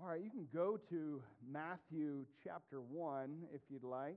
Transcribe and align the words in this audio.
All 0.00 0.06
right, 0.06 0.20
you 0.22 0.30
can 0.30 0.46
go 0.54 0.78
to 0.90 1.20
Matthew 1.50 2.24
chapter 2.44 2.80
1 2.80 3.30
if 3.52 3.60
you'd 3.68 3.82
like. 3.82 4.14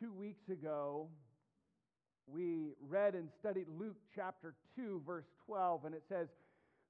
Two 0.00 0.12
weeks 0.12 0.48
ago, 0.48 1.06
we 2.26 2.72
read 2.80 3.14
and 3.14 3.28
studied 3.38 3.66
Luke 3.78 3.98
chapter 4.16 4.56
2, 4.74 5.02
verse 5.06 5.26
12, 5.46 5.84
and 5.84 5.94
it 5.94 6.02
says, 6.08 6.26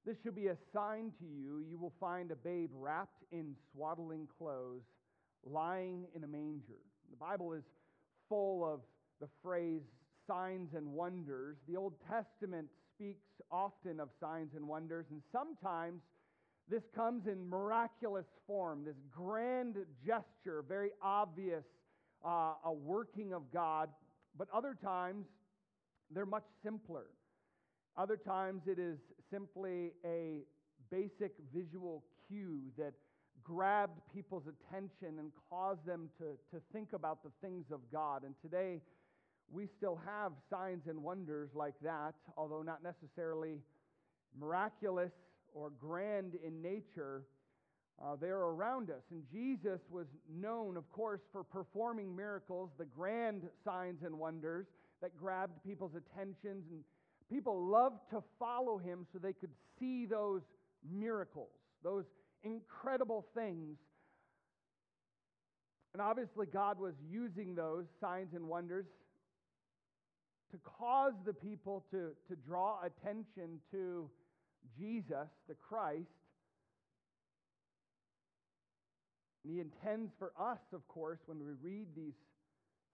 This 0.06 0.16
should 0.22 0.34
be 0.34 0.46
a 0.46 0.56
sign 0.72 1.12
to 1.18 1.26
you. 1.26 1.62
You 1.68 1.78
will 1.78 1.92
find 2.00 2.30
a 2.30 2.36
babe 2.36 2.70
wrapped 2.72 3.22
in 3.32 3.54
swaddling 3.70 4.28
clothes, 4.38 4.84
lying 5.44 6.06
in 6.16 6.24
a 6.24 6.28
manger. 6.28 6.80
The 7.10 7.18
Bible 7.18 7.52
is 7.52 7.64
full 8.30 8.64
of 8.64 8.80
the 9.20 9.28
phrase 9.42 9.82
signs 10.26 10.74
and 10.74 10.92
wonders. 10.92 11.56
The 11.68 11.76
Old 11.76 11.94
Testament 12.08 12.68
speaks 12.94 13.26
often 13.50 14.00
of 14.00 14.08
signs 14.20 14.54
and 14.54 14.66
wonders, 14.66 15.06
and 15.10 15.20
sometimes 15.32 16.02
this 16.68 16.82
comes 16.94 17.26
in 17.26 17.48
miraculous 17.48 18.26
form, 18.46 18.84
this 18.84 18.96
grand 19.10 19.76
gesture, 20.04 20.64
very 20.66 20.90
obvious, 21.02 21.64
uh, 22.24 22.54
a 22.64 22.72
working 22.72 23.32
of 23.34 23.42
God. 23.52 23.90
But 24.36 24.48
other 24.52 24.76
times, 24.82 25.26
they're 26.10 26.26
much 26.26 26.46
simpler. 26.62 27.06
Other 27.96 28.16
times, 28.16 28.62
it 28.66 28.78
is 28.78 28.98
simply 29.30 29.92
a 30.04 30.40
basic 30.90 31.32
visual 31.54 32.02
cue 32.26 32.60
that 32.78 32.94
grabbed 33.42 34.00
people's 34.12 34.44
attention 34.46 35.18
and 35.18 35.30
caused 35.50 35.84
them 35.84 36.08
to, 36.18 36.24
to 36.50 36.62
think 36.72 36.94
about 36.94 37.22
the 37.22 37.30
things 37.42 37.66
of 37.70 37.80
God. 37.92 38.24
And 38.24 38.34
today, 38.40 38.80
we 39.50 39.68
still 39.76 39.98
have 40.04 40.32
signs 40.50 40.86
and 40.88 41.02
wonders 41.02 41.50
like 41.54 41.74
that, 41.82 42.14
although 42.36 42.62
not 42.62 42.82
necessarily 42.82 43.60
miraculous 44.38 45.12
or 45.52 45.70
grand 45.70 46.34
in 46.44 46.62
nature. 46.62 47.24
Uh, 48.02 48.16
they're 48.20 48.38
around 48.38 48.90
us. 48.90 49.02
And 49.10 49.22
Jesus 49.32 49.80
was 49.88 50.06
known, 50.28 50.76
of 50.76 50.90
course, 50.90 51.20
for 51.30 51.44
performing 51.44 52.14
miracles, 52.14 52.70
the 52.76 52.84
grand 52.84 53.42
signs 53.64 54.02
and 54.02 54.18
wonders 54.18 54.66
that 55.00 55.16
grabbed 55.16 55.62
people's 55.64 55.94
attentions. 55.94 56.64
And 56.72 56.82
people 57.30 57.66
loved 57.66 58.10
to 58.10 58.22
follow 58.38 58.78
him 58.78 59.06
so 59.12 59.18
they 59.18 59.32
could 59.32 59.52
see 59.78 60.06
those 60.06 60.42
miracles, 60.90 61.50
those 61.84 62.04
incredible 62.42 63.24
things. 63.34 63.76
And 65.92 66.02
obviously, 66.02 66.46
God 66.46 66.80
was 66.80 66.94
using 67.08 67.54
those 67.54 67.84
signs 68.00 68.34
and 68.34 68.48
wonders 68.48 68.86
to 70.54 70.60
cause 70.78 71.14
the 71.26 71.32
people 71.32 71.84
to, 71.90 72.10
to 72.28 72.36
draw 72.46 72.78
attention 72.84 73.58
to 73.72 74.08
Jesus, 74.78 75.26
the 75.48 75.54
Christ. 75.54 76.06
And 79.42 79.52
he 79.52 79.60
intends 79.60 80.12
for 80.16 80.30
us, 80.40 80.60
of 80.72 80.86
course, 80.86 81.18
when 81.26 81.38
we 81.40 81.50
read 81.60 81.86
these 81.96 82.14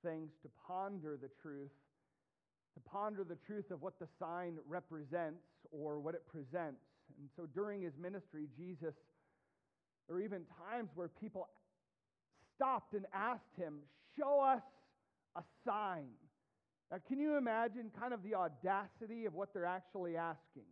things, 0.02 0.30
to 0.42 0.48
ponder 0.67 1.19
the 1.20 1.28
truth, 1.42 1.70
to 2.72 2.80
ponder 2.91 3.25
the 3.25 3.36
truth 3.47 3.70
of 3.70 3.83
what 3.83 3.98
the 3.98 4.08
sign 4.19 4.56
represents 4.67 5.45
or 5.70 6.00
what 6.00 6.14
it 6.14 6.22
presents. 6.27 6.80
And 7.19 7.28
so 7.36 7.47
during 7.55 7.83
his 7.83 7.92
ministry, 8.00 8.47
Jesus, 8.56 8.95
there 10.06 10.17
were 10.17 10.22
even 10.22 10.45
times 10.70 10.89
where 10.95 11.08
people 11.08 11.50
stopped 12.56 12.95
and 12.95 13.05
asked 13.12 13.55
him, 13.58 13.80
Show 14.17 14.41
us 14.41 14.62
a 15.36 15.42
sign. 15.67 16.08
Now, 16.91 16.98
can 17.06 17.20
you 17.20 17.36
imagine 17.36 17.91
kind 17.98 18.12
of 18.12 18.22
the 18.22 18.34
audacity 18.34 19.24
of 19.27 19.34
what 19.34 19.55
they're 19.55 19.64
actually 19.64 20.16
asking? 20.16 20.67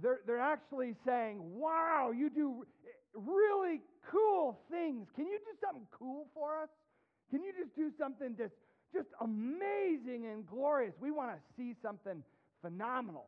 They're, 0.00 0.20
they're 0.26 0.40
actually 0.40 0.94
saying, 1.06 1.38
Wow, 1.40 2.12
you 2.16 2.30
do 2.30 2.66
really 3.14 3.80
cool 4.10 4.60
things. 4.70 5.08
Can 5.14 5.26
you 5.26 5.38
do 5.38 5.58
something 5.64 5.86
cool 5.96 6.26
for 6.34 6.62
us? 6.62 6.68
Can 7.30 7.42
you 7.42 7.52
just 7.52 7.74
do 7.76 7.90
something 7.98 8.34
that's 8.38 8.54
just 8.92 9.08
amazing 9.20 10.26
and 10.26 10.46
glorious? 10.46 10.94
We 11.00 11.10
want 11.10 11.30
to 11.30 11.38
see 11.56 11.74
something 11.82 12.22
phenomenal. 12.62 13.26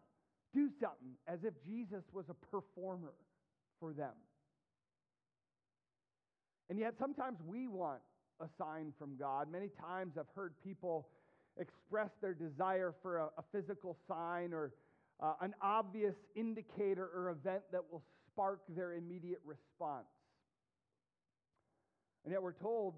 Do 0.55 0.69
something 0.81 1.15
as 1.29 1.41
if 1.45 1.55
Jesus 1.65 2.03
was 2.13 2.25
a 2.29 2.35
performer 2.35 3.13
for 3.79 3.93
them. 3.93 4.15
And 6.69 6.79
yet, 6.79 6.95
sometimes 6.99 7.39
we 7.47 7.67
want 7.67 8.01
a 8.41 8.47
sign 8.59 8.93
from 8.99 9.17
God. 9.19 9.51
Many 9.51 9.69
times 9.69 10.15
I've 10.19 10.33
heard 10.35 10.55
people 10.65 11.09
express 11.59 12.11
their 12.21 12.35
desire 12.35 12.95
for 13.03 13.19
a, 13.19 13.25
a 13.39 13.45
physical 13.53 13.97
sign 14.07 14.53
or 14.53 14.73
uh, 15.21 15.35
an 15.41 15.55
obvious 15.61 16.15
indicator 16.35 17.11
or 17.15 17.31
event 17.31 17.63
that 17.73 17.83
will 17.91 18.03
spark 18.27 18.61
their 18.69 18.95
immediate 18.95 19.41
response. 19.45 20.07
And 22.25 22.33
yet 22.33 22.43
we're 22.43 22.53
told 22.53 22.95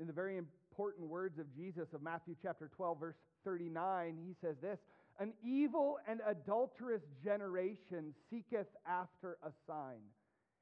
in 0.00 0.06
the 0.06 0.12
very 0.12 0.36
important 0.36 1.08
words 1.08 1.38
of 1.38 1.54
Jesus 1.54 1.88
of 1.92 2.02
Matthew 2.02 2.34
chapter 2.40 2.70
12, 2.76 3.00
verse 3.00 3.16
39, 3.44 4.18
he 4.24 4.34
says 4.40 4.56
this 4.62 4.78
An 5.18 5.32
evil 5.44 5.98
and 6.08 6.20
adulterous 6.26 7.02
generation 7.22 8.14
seeketh 8.30 8.68
after 8.86 9.38
a 9.44 9.50
sign, 9.66 10.00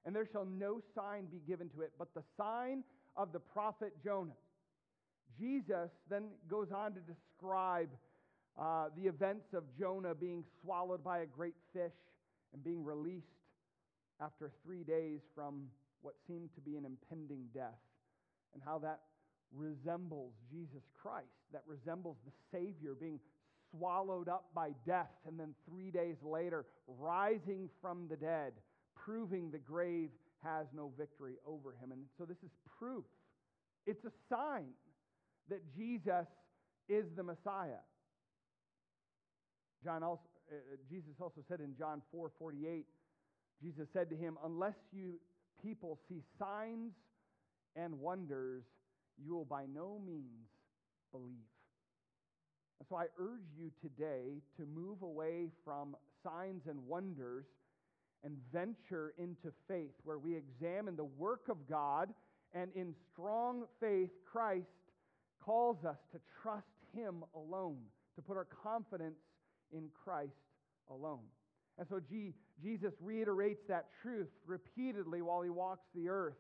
and 0.05 0.15
there 0.15 0.27
shall 0.31 0.47
no 0.47 0.81
sign 0.95 1.27
be 1.27 1.41
given 1.47 1.69
to 1.71 1.83
it 1.83 1.93
but 1.99 2.15
the 2.15 2.23
sign 2.37 2.83
of 3.17 3.33
the 3.33 3.41
prophet 3.41 3.93
Jonah. 4.03 4.33
Jesus 5.39 5.91
then 6.09 6.29
goes 6.49 6.69
on 6.73 6.93
to 6.95 7.01
describe 7.01 7.91
uh, 8.61 8.89
the 8.97 9.07
events 9.07 9.53
of 9.53 9.65
Jonah 9.79 10.15
being 10.15 10.45
swallowed 10.63 11.05
by 11.05 11.19
a 11.19 11.27
great 11.27 11.55
fish 11.73 11.93
and 12.53 12.65
being 12.65 12.85
released 12.85 13.27
after 14.21 14.51
three 14.65 14.83
days 14.83 15.21
from 15.35 15.67
what 16.01 16.15
seemed 16.27 16.55
to 16.55 16.61
be 16.61 16.77
an 16.77 16.85
impending 16.85 17.47
death, 17.53 17.83
and 18.55 18.63
how 18.65 18.79
that 18.79 19.01
resembles 19.55 20.33
Jesus 20.51 20.83
Christ, 21.01 21.27
that 21.53 21.63
resembles 21.67 22.17
the 22.25 22.33
Savior 22.51 22.95
being 22.99 23.21
swallowed 23.71 24.29
up 24.29 24.47
by 24.55 24.71
death, 24.87 25.11
and 25.27 25.39
then 25.39 25.55
three 25.69 25.91
days 25.91 26.17
later 26.23 26.65
rising 26.87 27.69
from 27.81 28.07
the 28.09 28.17
dead, 28.17 28.53
proving 28.95 29.51
the 29.51 29.59
grave 29.59 30.11
has 30.43 30.67
no 30.75 30.93
victory 30.97 31.35
over 31.47 31.73
him. 31.73 31.93
And 31.93 32.05
so 32.17 32.25
this 32.25 32.39
is 32.45 32.51
proof, 32.79 33.05
it's 33.87 34.05
a 34.05 34.13
sign 34.29 34.69
that 35.49 35.61
Jesus 35.77 36.27
is 36.89 37.05
the 37.17 37.23
Messiah. 37.23 37.83
John 39.85 40.03
also, 40.03 40.23
uh, 40.51 40.57
uh 40.57 40.77
Jesus 40.89 41.15
also 41.21 41.43
said 41.49 41.61
in 41.61 41.75
John 41.79 42.03
4 42.11 42.31
48, 42.39 42.87
Jesus 43.63 43.89
said 43.93 44.11
to 44.11 44.17
him, 44.17 44.37
Unless 44.45 44.77
you 44.93 45.21
people 45.63 45.99
see 46.09 46.23
signs 46.39 46.93
and 47.75 47.99
wonders, 48.01 48.65
you 49.23 49.35
will 49.35 49.45
by 49.45 49.65
no 49.73 50.01
means 50.05 50.49
believe. 51.13 51.49
And 52.79 52.89
so 52.89 52.97
I 52.97 53.07
urge 53.19 53.49
you 53.57 53.71
today 53.81 54.43
to 54.59 54.67
move 54.67 55.03
away 55.03 55.49
from 55.65 55.97
signs 56.23 56.63
and 56.69 56.79
wonders 56.87 57.47
and 58.25 58.37
venture 58.53 59.15
into 59.19 59.53
faith, 59.69 59.95
where 60.05 60.19
we 60.19 60.37
examine 60.37 60.97
the 60.97 61.05
work 61.05 61.49
of 61.49 61.69
God 61.69 62.13
and 62.55 62.71
in 62.75 62.95
strong 63.13 63.65
faith, 63.81 64.11
Christ 64.31 64.67
calls 65.47 65.85
us 65.85 65.97
to 66.13 66.19
trust 66.43 66.67
Him 66.95 67.25
alone, 67.35 67.79
to 68.17 68.23
put 68.23 68.37
our 68.37 68.47
confidence 68.63 69.21
in 69.73 69.89
Christ 70.05 70.33
alone. 70.91 71.25
And 71.79 71.87
so 71.89 72.01
G- 72.11 72.35
Jesus 72.63 72.93
reiterates 73.01 73.63
that 73.69 73.87
truth 74.03 74.29
repeatedly 74.47 75.23
while 75.23 75.43
he 75.43 75.51
walks 75.51 75.87
the 75.95 76.09
earth. 76.09 76.37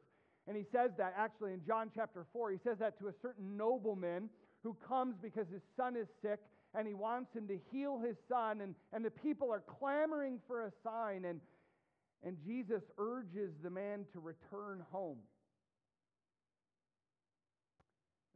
And 0.49 0.57
he 0.57 0.65
says 0.73 0.91
that 0.99 1.15
actually 1.17 1.53
in 1.53 1.61
John 1.67 1.91
chapter 1.95 2.27
4, 2.33 2.51
he 2.51 2.59
says 2.63 2.79
that 2.79 2.99
to 3.01 3.09
a 3.09 3.13
certain 3.23 3.57
nobleman 3.57 4.29
who 4.63 4.77
comes 4.87 5.17
because 5.21 5.47
his 5.53 5.63
son 5.77 5.97
is 5.97 6.09
sick 6.23 6.41
and 6.75 6.87
he 6.87 6.95
wants 6.95 7.35
him 7.35 7.49
to 7.49 7.59
heal 7.73 7.99
his 7.99 8.17
son. 8.29 8.61
And, 8.61 8.75
and 8.93 9.05
the 9.05 9.11
people 9.11 9.53
are 9.53 9.63
clamoring 9.79 10.39
for 10.47 10.67
a 10.67 10.73
sign. 10.85 11.25
And, 11.25 11.41
and 12.25 12.37
Jesus 12.45 12.83
urges 12.99 13.53
the 13.63 13.71
man 13.71 14.07
to 14.13 14.21
return 14.21 14.83
home. 14.91 15.19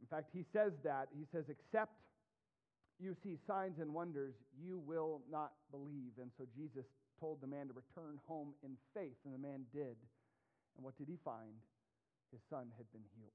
fact, 0.11 0.29
he 0.33 0.43
says 0.53 0.73
that. 0.83 1.07
He 1.17 1.25
says, 1.31 1.45
Except 1.49 1.93
you 2.99 3.15
see 3.23 3.37
signs 3.47 3.79
and 3.79 3.93
wonders, 3.93 4.35
you 4.61 4.77
will 4.77 5.21
not 5.31 5.53
believe. 5.71 6.13
And 6.21 6.29
so 6.37 6.45
Jesus 6.55 6.85
told 7.19 7.41
the 7.41 7.47
man 7.47 7.67
to 7.67 7.73
return 7.73 8.19
home 8.27 8.53
in 8.63 8.77
faith, 8.93 9.17
and 9.25 9.33
the 9.33 9.39
man 9.39 9.65
did. 9.73 9.95
And 10.75 10.83
what 10.83 10.97
did 10.97 11.07
he 11.07 11.17
find? 11.23 11.55
His 12.31 12.41
son 12.49 12.67
had 12.77 12.85
been 12.91 13.03
healed. 13.17 13.31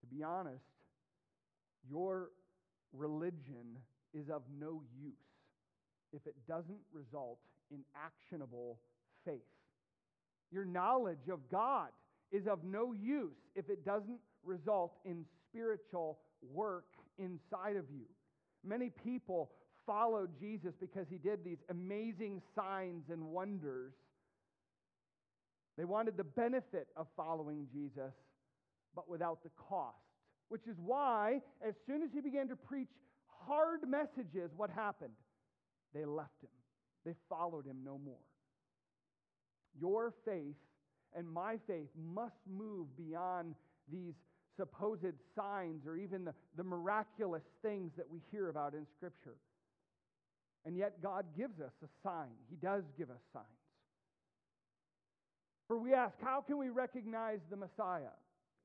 To 0.00 0.06
be 0.06 0.22
honest, 0.22 0.64
your 1.88 2.30
religion 2.92 3.78
is 4.12 4.28
of 4.28 4.42
no 4.58 4.82
use 5.00 5.14
if 6.12 6.26
it 6.26 6.34
doesn't 6.46 6.80
result 6.92 7.38
in 7.70 7.80
actionable 7.94 8.78
faith. 9.24 9.40
Your 10.52 10.64
knowledge 10.64 11.28
of 11.30 11.40
God 11.50 11.88
is 12.32 12.46
of 12.46 12.64
no 12.64 12.92
use 12.92 13.36
if 13.54 13.68
it 13.68 13.84
doesn't 13.84 14.20
result 14.46 14.96
in 15.04 15.24
spiritual 15.48 16.18
work 16.52 16.86
inside 17.18 17.76
of 17.76 17.84
you. 17.90 18.06
Many 18.64 18.90
people 18.90 19.50
followed 19.86 20.30
Jesus 20.38 20.74
because 20.80 21.06
he 21.08 21.18
did 21.18 21.44
these 21.44 21.62
amazing 21.70 22.42
signs 22.54 23.04
and 23.10 23.26
wonders. 23.26 23.92
They 25.78 25.84
wanted 25.84 26.16
the 26.16 26.24
benefit 26.24 26.88
of 26.96 27.06
following 27.16 27.68
Jesus, 27.72 28.12
but 28.94 29.08
without 29.08 29.42
the 29.42 29.50
cost. 29.68 29.96
Which 30.48 30.66
is 30.66 30.76
why, 30.78 31.40
as 31.66 31.74
soon 31.86 32.02
as 32.02 32.10
he 32.12 32.20
began 32.20 32.48
to 32.48 32.56
preach 32.56 32.88
hard 33.46 33.80
messages, 33.88 34.50
what 34.56 34.70
happened? 34.70 35.12
They 35.94 36.04
left 36.04 36.42
him. 36.42 36.50
They 37.04 37.14
followed 37.28 37.66
him 37.66 37.78
no 37.84 37.98
more. 37.98 38.14
Your 39.78 40.12
faith 40.24 40.56
and 41.14 41.28
my 41.28 41.56
faith 41.66 41.88
must 41.96 42.36
move 42.48 42.96
beyond 42.96 43.54
these 43.90 44.14
supposed 44.56 45.14
signs 45.34 45.86
or 45.86 45.96
even 45.96 46.24
the, 46.24 46.34
the 46.56 46.64
miraculous 46.64 47.42
things 47.62 47.92
that 47.96 48.10
we 48.10 48.20
hear 48.30 48.48
about 48.48 48.74
in 48.74 48.86
Scripture. 48.96 49.36
And 50.64 50.76
yet, 50.76 51.02
God 51.02 51.26
gives 51.36 51.60
us 51.60 51.72
a 51.84 51.88
sign. 52.02 52.32
He 52.50 52.56
does 52.56 52.82
give 52.98 53.10
us 53.10 53.20
signs. 53.32 53.46
For 55.68 55.78
we 55.78 55.94
ask, 55.94 56.14
how 56.22 56.40
can 56.40 56.58
we 56.58 56.70
recognize 56.70 57.38
the 57.50 57.56
Messiah? 57.56 58.14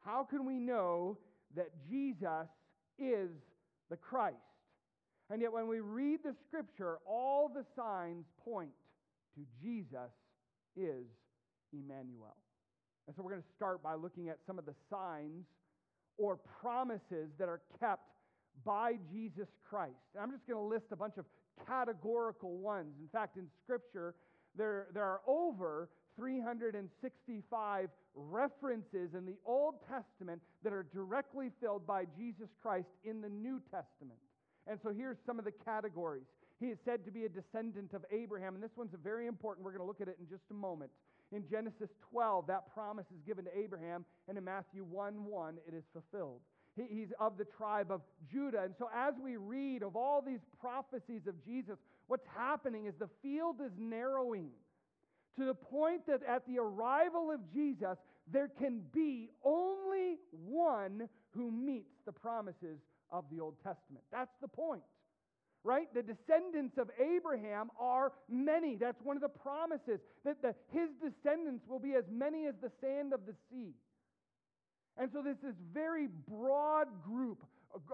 How 0.03 0.23
can 0.23 0.45
we 0.45 0.55
know 0.55 1.17
that 1.55 1.69
Jesus 1.89 2.47
is 2.97 3.29
the 3.89 3.97
Christ? 3.97 4.35
And 5.29 5.41
yet, 5.41 5.53
when 5.53 5.67
we 5.67 5.79
read 5.79 6.19
the 6.23 6.35
Scripture, 6.47 6.97
all 7.05 7.49
the 7.49 7.65
signs 7.75 8.25
point 8.44 8.71
to 9.35 9.41
Jesus 9.61 10.11
is 10.75 11.05
Emmanuel. 11.71 12.35
And 13.07 13.15
so, 13.15 13.21
we're 13.21 13.31
going 13.31 13.44
to 13.44 13.55
start 13.55 13.83
by 13.83 13.94
looking 13.94 14.29
at 14.29 14.39
some 14.45 14.57
of 14.57 14.65
the 14.65 14.75
signs 14.89 15.45
or 16.21 16.38
promises 16.62 17.31
that 17.39 17.50
are 17.50 17.62
kept 17.79 18.12
by 18.63 18.94
Jesus 19.12 19.47
Christ. 19.68 19.97
And 20.13 20.23
I'm 20.23 20.31
just 20.31 20.45
going 20.47 20.62
to 20.62 20.68
list 20.68 20.85
a 20.91 20.95
bunch 20.95 21.18
of 21.18 21.25
categorical 21.65 22.57
ones. 22.57 22.94
In 23.01 23.07
fact, 23.07 23.38
in 23.38 23.47
Scripture, 23.63 24.13
there, 24.56 24.88
there 24.94 25.03
are 25.03 25.21
over 25.25 25.89
365 26.15 27.89
references 28.13 29.15
in 29.18 29.25
the 29.25 29.38
Old 29.45 29.75
Testament 29.89 30.41
that 30.63 30.73
are 30.73 30.85
directly 30.94 31.50
filled 31.59 31.88
by 31.88 32.06
Jesus 32.15 32.50
Christ 32.62 32.89
in 33.03 33.21
the 33.21 33.29
New 33.29 33.59
Testament. 33.71 34.19
And 34.68 34.79
so 34.83 34.94
here's 34.95 35.18
some 35.25 35.39
of 35.39 35.45
the 35.45 35.53
categories. 35.65 36.25
He 36.59 36.68
is 36.68 36.77
said 36.85 37.03
to 37.06 37.12
be 37.12 37.25
a 37.25 37.29
descendant 37.29 37.94
of 37.94 38.06
Abraham, 38.12 38.53
and 38.53 38.63
this 38.63 38.75
one's 38.75 38.94
very 39.03 39.25
important. 39.25 39.65
We're 39.65 39.71
going 39.71 39.81
to 39.81 39.88
look 39.88 40.01
at 40.01 40.07
it 40.07 40.18
in 40.19 40.27
just 40.29 40.44
a 40.51 40.53
moment. 40.53 40.91
In 41.31 41.48
Genesis 41.50 41.89
12, 42.12 42.48
that 42.48 42.74
promise 42.74 43.06
is 43.13 43.22
given 43.25 43.45
to 43.45 43.57
Abraham, 43.57 44.06
and 44.28 44.38
in 44.38 44.44
Matthew 44.44 44.83
1 44.83 45.25
1, 45.25 45.57
it 45.68 45.74
is 45.74 45.83
fulfilled. 45.94 46.42
He's 46.75 47.10
of 47.19 47.38
the 47.38 47.45
tribe 47.45 47.92
of 47.92 48.01
Judah. 48.31 48.63
And 48.63 48.74
so, 48.78 48.89
as 48.95 49.13
we 49.22 49.36
read 49.36 49.83
of 49.83 49.95
all 49.95 50.22
these 50.22 50.39
prophecies 50.60 51.28
of 51.28 51.44
Jesus, 51.44 51.78
what's 52.07 52.28
happening 52.36 52.86
is 52.86 52.94
the 52.98 53.10
field 53.22 53.57
is 53.63 53.72
narrowing 53.78 54.51
to 55.38 55.45
the 55.45 55.54
point 55.54 56.06
that 56.07 56.22
at 56.24 56.45
the 56.48 56.60
arrival 56.60 57.31
of 57.31 57.39
Jesus, 57.54 57.98
there 58.31 58.48
can 58.48 58.81
be 58.94 59.30
only 59.44 60.18
one 60.31 61.07
who 61.31 61.51
meets 61.51 61.95
the 62.06 62.12
promises 62.12 62.80
of 63.12 63.25
the 63.31 63.39
Old 63.39 63.56
Testament. 63.63 64.04
That's 64.12 64.36
the 64.42 64.48
point, 64.48 64.83
right? 65.63 65.87
The 65.93 66.01
descendants 66.01 66.77
of 66.77 66.89
Abraham 66.99 67.69
are 67.79 68.13
many. 68.29 68.75
That's 68.75 69.01
one 69.03 69.15
of 69.15 69.21
the 69.21 69.29
promises, 69.29 69.99
that 70.25 70.41
the, 70.41 70.55
his 70.71 70.89
descendants 71.01 71.65
will 71.67 71.79
be 71.79 71.93
as 71.93 72.05
many 72.11 72.47
as 72.47 72.55
the 72.61 72.71
sand 72.81 73.13
of 73.13 73.25
the 73.25 73.33
sea. 73.49 73.73
And 74.97 75.09
so, 75.13 75.21
this 75.21 75.37
is 75.47 75.55
very 75.73 76.07
broad 76.27 76.87
group, 77.03 77.43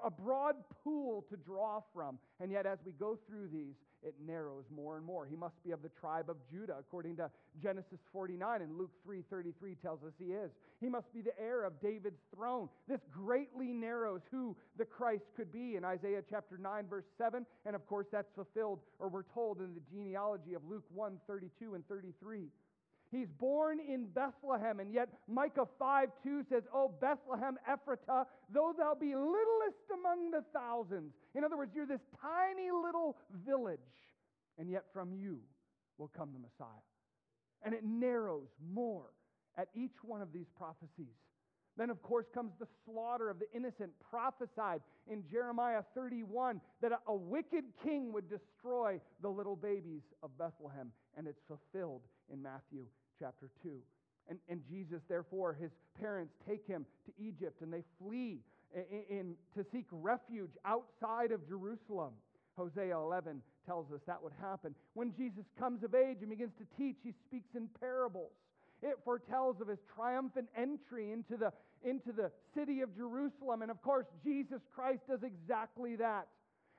a 0.04 0.10
broad 0.10 0.56
pool 0.84 1.26
to 1.30 1.38
draw 1.38 1.82
from. 1.94 2.18
And 2.40 2.52
yet, 2.52 2.66
as 2.66 2.80
we 2.86 2.92
go 2.94 3.18
through 3.28 3.50
these, 3.52 3.76
it 4.08 4.16
narrows 4.26 4.64
more 4.74 4.98
and 4.98 5.06
more. 5.06 5.26
He 5.26 5.36
must 5.36 5.62
be 5.64 5.72
of 5.72 5.82
the 5.82 5.90
tribe 5.90 6.30
of 6.30 6.38
Judah, 6.50 6.78
according 6.80 7.18
to 7.18 7.30
Genesis 7.62 8.00
49, 8.12 8.62
and 8.62 8.78
Luke 8.78 8.92
3:33 9.06 9.76
tells 9.82 10.04
us 10.04 10.14
he 10.18 10.34
is. 10.34 10.52
He 10.80 10.90
must 10.90 11.14
be 11.14 11.22
the 11.22 11.38
heir 11.40 11.64
of 11.64 11.80
David's 11.82 12.22
throne. 12.34 12.70
This 12.88 13.02
greatly 13.12 13.74
narrows 13.74 14.22
who 14.32 14.56
the 14.78 14.86
Christ 14.86 15.26
could 15.36 15.52
be 15.52 15.76
in 15.76 15.84
Isaiah 15.84 16.24
chapter 16.28 16.58
9, 16.58 16.88
verse 16.88 17.06
7. 17.18 17.46
And 17.66 17.76
of 17.76 17.86
course, 17.88 18.08
that's 18.12 18.32
fulfilled, 18.34 18.80
or 19.00 19.10
we're 19.10 19.24
told 19.24 19.60
in 19.60 19.74
the 19.74 19.82
genealogy 19.92 20.54
of 20.54 20.64
Luke 20.66 20.86
1, 20.94 21.20
32 21.28 21.76
and 21.76 21.88
33. 21.88 22.50
He's 23.10 23.30
born 23.40 23.80
in 23.80 24.08
Bethlehem, 24.08 24.80
and 24.82 24.92
yet 24.92 25.08
Micah 25.28 25.68
5 25.80 26.10
2 26.24 26.44
says, 26.50 26.64
Oh, 26.74 26.92
Bethlehem 27.00 27.58
Ephratah, 27.70 28.26
though 28.54 28.74
thou 28.78 28.96
be 29.00 29.16
littlest 29.16 29.88
among 29.94 30.32
the 30.32 30.44
thousands. 30.54 31.14
In 31.34 31.46
other 31.46 31.56
words, 31.56 31.72
you're 31.74 31.86
this 31.86 32.02
tiny 32.22 32.70
little 32.72 33.18
village, 33.46 33.80
and 34.58 34.70
yet 34.70 34.86
from 34.92 35.14
you 35.14 35.40
will 35.98 36.10
come 36.10 36.32
the 36.34 36.40
Messiah. 36.40 36.84
And 37.64 37.74
it 37.74 37.84
narrows 37.86 38.50
more 38.74 39.06
at 39.58 39.70
each 39.74 40.04
one 40.04 40.22
of 40.22 40.34
these 40.34 40.48
prophecies. 40.58 41.16
Then, 41.78 41.90
of 41.90 42.02
course, 42.02 42.26
comes 42.34 42.52
the 42.60 42.68
slaughter 42.86 43.30
of 43.30 43.40
the 43.40 43.46
innocent, 43.56 43.92
prophesied 44.10 44.82
in 45.10 45.24
Jeremiah 45.32 45.84
31 45.94 46.60
that 46.82 46.92
a, 46.92 46.98
a 47.08 47.16
wicked 47.16 47.66
king 47.84 48.12
would 48.14 48.28
destroy 48.30 49.00
the 49.22 49.30
little 49.30 49.56
babies 49.56 50.02
of 50.24 50.38
Bethlehem, 50.38 50.92
and 51.16 51.28
it's 51.28 51.42
fulfilled 51.48 52.02
in 52.32 52.42
Matthew 52.42 52.86
chapter 53.20 53.50
2. 53.64 53.70
And, 54.30 54.40
and 54.50 54.62
Jesus, 54.70 55.02
therefore, 55.08 55.54
his 55.54 55.72
parents 56.00 56.34
take 56.48 56.68
him 56.68 56.86
to 57.06 57.12
Egypt 57.24 57.62
and 57.62 57.72
they 57.72 57.84
flee 58.02 58.42
in, 58.76 59.04
in, 59.10 59.36
to 59.56 59.66
seek 59.72 59.86
refuge 59.92 60.52
outside 60.66 61.32
of 61.32 61.48
Jerusalem. 61.48 62.14
Hosea 62.58 62.98
11 62.98 63.42
tells 63.66 63.92
us 63.92 64.02
that 64.08 64.22
would 64.22 64.34
happen. 64.42 64.76
When 64.94 65.14
Jesus 65.16 65.46
comes 65.60 65.84
of 65.84 65.94
age 65.96 66.18
and 66.22 66.30
begins 66.30 66.54
to 66.58 66.66
teach, 66.78 66.98
he 67.04 67.14
speaks 67.28 67.56
in 67.56 67.70
parables. 67.80 68.32
It 68.82 68.98
foretells 69.04 69.62
of 69.62 69.68
his 69.68 69.80
triumphant 69.96 70.48
entry 70.56 71.12
into 71.12 71.38
the, 71.38 71.52
into 71.84 72.12
the 72.12 72.32
city 72.54 72.82
of 72.82 72.96
Jerusalem. 72.96 73.62
And 73.62 73.72
of 73.72 73.82
course, 73.82 74.06
Jesus 74.24 74.62
Christ 74.74 75.02
does 75.10 75.24
exactly 75.24 75.96
that. 75.96 76.28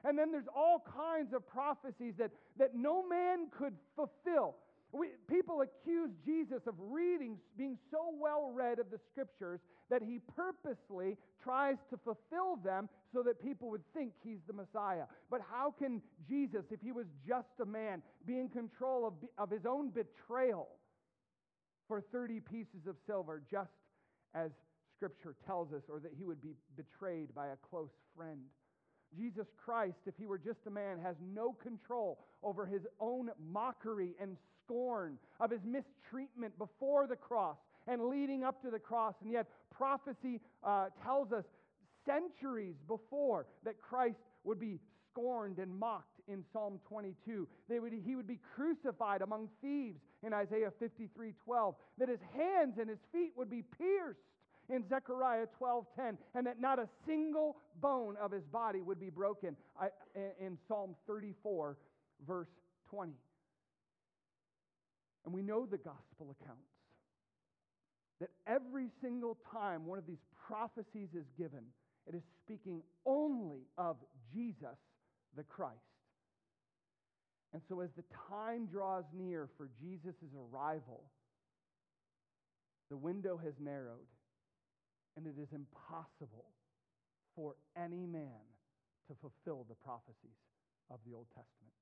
And 0.05 0.17
then 0.17 0.31
there's 0.31 0.49
all 0.55 0.85
kinds 0.97 1.33
of 1.33 1.47
prophecies 1.49 2.15
that, 2.19 2.31
that 2.59 2.75
no 2.75 3.07
man 3.07 3.49
could 3.57 3.75
fulfill. 3.97 4.55
We, 4.93 5.09
people 5.29 5.61
accuse 5.61 6.11
Jesus 6.25 6.63
of 6.67 6.75
reading, 6.79 7.37
being 7.59 7.77
so 7.91 8.11
well 8.19 8.51
read 8.55 8.79
of 8.79 8.91
the 8.91 8.99
scriptures 9.13 9.61
that 9.91 10.03
he 10.03 10.21
purposely 10.35 11.17
tries 11.43 11.77
to 11.91 11.99
fulfill 11.99 12.57
them 12.65 12.89
so 13.13 13.23
that 13.23 13.43
people 13.43 13.69
would 13.71 13.83
think 13.95 14.13
he's 14.25 14.41
the 14.47 14.53
Messiah. 14.53 15.05
But 15.31 15.41
how 15.51 15.75
can 15.79 16.01
Jesus, 16.27 16.65
if 16.71 16.81
he 16.81 16.93
was 16.93 17.07
just 17.27 17.61
a 17.61 17.67
man, 17.67 18.03
be 18.27 18.39
in 18.39 18.49
control 18.49 19.07
of, 19.07 19.15
of 19.37 19.51
his 19.51 19.67
own 19.67 19.91
betrayal 19.91 20.69
for 21.87 22.01
30 22.01 22.41
pieces 22.41 22.87
of 22.87 22.97
silver, 23.07 23.43
just 23.51 23.71
as 24.35 24.51
scripture 24.97 25.37
tells 25.47 25.73
us, 25.73 25.83
or 25.91 26.01
that 26.01 26.13
he 26.17 26.25
would 26.25 26.41
be 26.41 26.55
betrayed 26.77 27.35
by 27.35 27.49
a 27.49 27.57
close 27.71 27.93
friend? 28.17 28.41
Jesus 29.17 29.47
Christ, 29.57 29.99
if 30.07 30.15
he 30.19 30.27
were 30.27 30.39
just 30.39 30.67
a 30.67 30.71
man, 30.71 30.99
has 31.03 31.17
no 31.35 31.53
control 31.53 32.19
over 32.43 32.67
his 32.67 32.83
own 33.01 33.31
mockery 33.39 34.15
and 34.21 34.37
scorn 34.69 35.19
of 35.41 35.51
his 35.51 35.61
mistreatment 35.65 36.57
before 36.59 37.07
the 37.07 37.17
cross 37.17 37.57
and 37.87 38.05
leading 38.05 38.45
up 38.45 38.61
to 38.63 38.71
the 38.71 38.79
cross. 38.79 39.15
And 39.23 39.33
yet, 39.33 39.47
prophecy 39.75 40.41
uh, 40.63 40.87
tells 41.03 41.33
us 41.33 41.45
centuries 42.05 42.75
before 42.87 43.47
that 43.65 43.81
Christ 43.81 44.19
would 44.45 44.61
be 44.61 44.79
scorned 45.11 45.59
and 45.59 45.79
mocked 45.79 46.21
in 46.29 46.45
Psalm 46.53 46.81
22. 46.89 47.49
Would, 47.71 47.93
he 48.05 48.15
would 48.15 48.27
be 48.27 48.39
crucified 48.55 49.23
among 49.23 49.49
thieves 49.63 50.01
in 50.23 50.33
Isaiah 50.33 50.73
53 50.79 51.35
12. 51.45 51.75
That 51.99 52.09
his 52.09 52.21
hands 52.37 52.75
and 52.79 52.89
his 52.89 52.99
feet 53.13 53.33
would 53.37 53.51
be 53.51 53.65
pierced 53.79 54.21
in 54.69 54.87
Zechariah 54.87 55.47
12:10, 55.59 56.19
and 56.35 56.47
that 56.47 56.61
not 56.61 56.79
a 56.79 56.87
single 57.07 57.57
bone 57.81 58.17
of 58.21 58.31
his 58.31 58.45
body 58.45 58.83
would 58.83 59.01
be 59.01 59.09
broken 59.09 59.57
in 60.39 60.59
Psalm 60.69 60.95
34, 61.07 61.79
verse 62.27 62.49
20. 62.91 63.15
And 65.29 65.35
we 65.35 65.43
know 65.43 65.67
the 65.67 65.77
gospel 65.77 66.35
accounts 66.41 66.73
that 68.19 68.31
every 68.47 68.87
single 69.03 69.37
time 69.53 69.85
one 69.85 69.99
of 69.99 70.07
these 70.07 70.25
prophecies 70.47 71.11
is 71.15 71.27
given, 71.37 71.61
it 72.07 72.15
is 72.15 72.23
speaking 72.43 72.81
only 73.05 73.67
of 73.77 73.99
Jesus 74.33 74.79
the 75.37 75.43
Christ. 75.43 75.77
And 77.53 77.61
so, 77.69 77.81
as 77.81 77.91
the 77.95 78.05
time 78.31 78.69
draws 78.73 79.05
near 79.15 79.51
for 79.59 79.69
Jesus' 79.79 80.15
arrival, 80.35 81.03
the 82.89 82.97
window 82.97 83.37
has 83.37 83.53
narrowed 83.61 84.09
and 85.15 85.27
it 85.27 85.35
is 85.39 85.49
impossible 85.53 86.47
for 87.37 87.55
any 87.77 88.07
man 88.07 88.49
to 89.09 89.15
fulfill 89.21 89.67
the 89.69 89.75
prophecies 89.75 90.41
of 90.91 91.01
the 91.07 91.15
Old 91.15 91.27
Testament. 91.37 91.77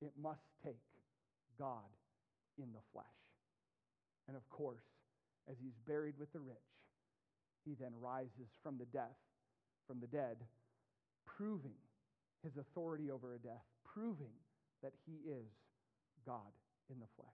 It 0.00 0.12
must 0.18 0.40
take 0.64 0.80
God 1.58 1.84
in 2.58 2.72
the 2.72 2.84
flesh. 2.92 3.06
And 4.28 4.36
of 4.36 4.48
course, 4.48 4.84
as 5.48 5.56
he's 5.62 5.76
buried 5.86 6.14
with 6.18 6.32
the 6.32 6.40
rich, 6.40 6.56
he 7.64 7.74
then 7.74 7.92
rises 8.00 8.50
from 8.62 8.78
the 8.78 8.86
death, 8.86 9.16
from 9.86 10.00
the 10.00 10.06
dead, 10.06 10.36
proving 11.24 11.78
his 12.42 12.56
authority 12.56 13.10
over 13.10 13.34
a 13.34 13.38
death, 13.38 13.64
proving 13.84 14.34
that 14.82 14.92
he 15.06 15.28
is 15.28 15.46
God 16.24 16.52
in 16.90 16.98
the 17.00 17.06
flesh. 17.16 17.28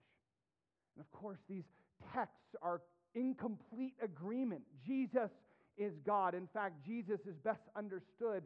And 0.95 1.03
of 1.03 1.11
course, 1.11 1.39
these 1.49 1.65
texts 2.13 2.55
are 2.61 2.81
in 3.15 3.35
complete 3.35 3.93
agreement. 4.01 4.61
Jesus 4.85 5.29
is 5.77 5.93
God. 6.05 6.35
In 6.35 6.47
fact, 6.47 6.85
Jesus 6.85 7.19
is 7.27 7.35
best 7.43 7.63
understood 7.75 8.43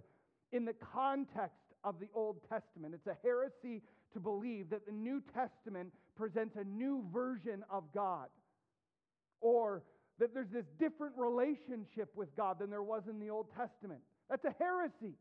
in 0.51 0.65
the 0.65 0.75
context 0.93 1.74
of 1.84 2.00
the 2.00 2.07
Old 2.13 2.38
Testament. 2.50 2.93
It's 2.93 3.07
a 3.07 3.17
heresy 3.22 3.81
to 4.13 4.19
believe 4.19 4.69
that 4.69 4.86
the 4.86 4.91
New 4.91 5.22
Testament 5.34 5.91
presents 6.18 6.56
a 6.56 6.64
new 6.64 7.06
version 7.14 7.64
of 7.70 7.84
God 7.94 8.28
or 9.40 9.84
that 10.20 10.34
there's 10.34 10.50
this 10.52 10.66
different 10.80 11.14
relationship 11.16 12.10
with 12.16 12.36
God 12.36 12.60
than 12.60 12.70
there 12.70 12.84
was 12.84 13.04
in 13.10 13.20
the 13.20 13.30
Old 13.30 13.48
Testament. 13.56 14.02
That's 14.30 14.46
a 14.46 14.56
heresy. 14.58 15.16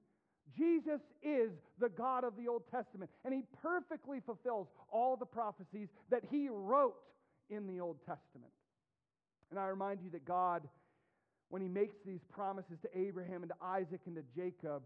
Jesus 0.56 1.00
is 1.22 1.50
the 1.78 1.88
God 1.88 2.24
of 2.24 2.34
the 2.36 2.48
Old 2.48 2.62
Testament, 2.70 3.10
and 3.24 3.34
he 3.34 3.42
perfectly 3.62 4.20
fulfills 4.24 4.68
all 4.90 5.16
the 5.16 5.26
prophecies 5.26 5.88
that 6.10 6.22
he 6.30 6.48
wrote 6.48 6.96
in 7.50 7.66
the 7.66 7.80
Old 7.80 7.98
Testament. 8.06 8.52
And 9.50 9.60
I 9.60 9.66
remind 9.66 10.00
you 10.02 10.10
that 10.10 10.24
God, 10.24 10.62
when 11.50 11.62
he 11.62 11.68
makes 11.68 11.96
these 12.04 12.20
promises 12.30 12.78
to 12.82 12.98
Abraham 12.98 13.42
and 13.42 13.50
to 13.50 13.64
Isaac 13.64 14.00
and 14.06 14.16
to 14.16 14.22
Jacob, 14.34 14.82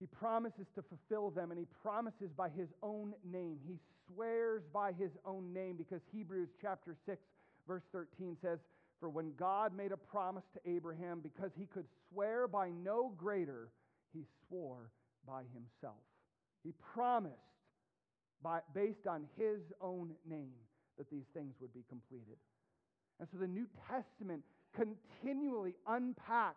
he 0.00 0.06
promises 0.06 0.66
to 0.74 0.82
fulfill 0.82 1.30
them, 1.30 1.50
and 1.50 1.58
he 1.58 1.66
promises 1.82 2.30
by 2.34 2.48
his 2.48 2.68
own 2.82 3.12
name. 3.30 3.58
He 3.66 3.78
swears 4.06 4.62
by 4.72 4.92
his 4.92 5.10
own 5.26 5.52
name 5.52 5.76
because 5.76 6.00
Hebrews 6.10 6.48
chapter 6.60 6.96
6, 7.06 7.20
verse 7.68 7.82
13 7.92 8.36
says, 8.40 8.58
for 8.98 9.08
when 9.08 9.32
God 9.38 9.74
made 9.74 9.92
a 9.92 9.96
promise 9.96 10.44
to 10.54 10.70
Abraham, 10.70 11.20
because 11.20 11.50
he 11.58 11.66
could 11.66 11.86
swear 12.08 12.48
by 12.48 12.70
no 12.70 13.12
greater, 13.16 13.68
he 14.12 14.24
swore 14.46 14.90
by 15.26 15.42
himself. 15.54 16.02
He 16.64 16.72
promised, 16.94 17.34
by, 18.42 18.60
based 18.74 19.06
on 19.06 19.26
his 19.38 19.60
own 19.80 20.12
name, 20.28 20.52
that 20.98 21.10
these 21.10 21.24
things 21.34 21.54
would 21.60 21.72
be 21.72 21.84
completed. 21.88 22.36
And 23.18 23.28
so 23.32 23.38
the 23.38 23.46
New 23.46 23.66
Testament 23.88 24.42
continually 24.74 25.74
unpacks 25.86 26.56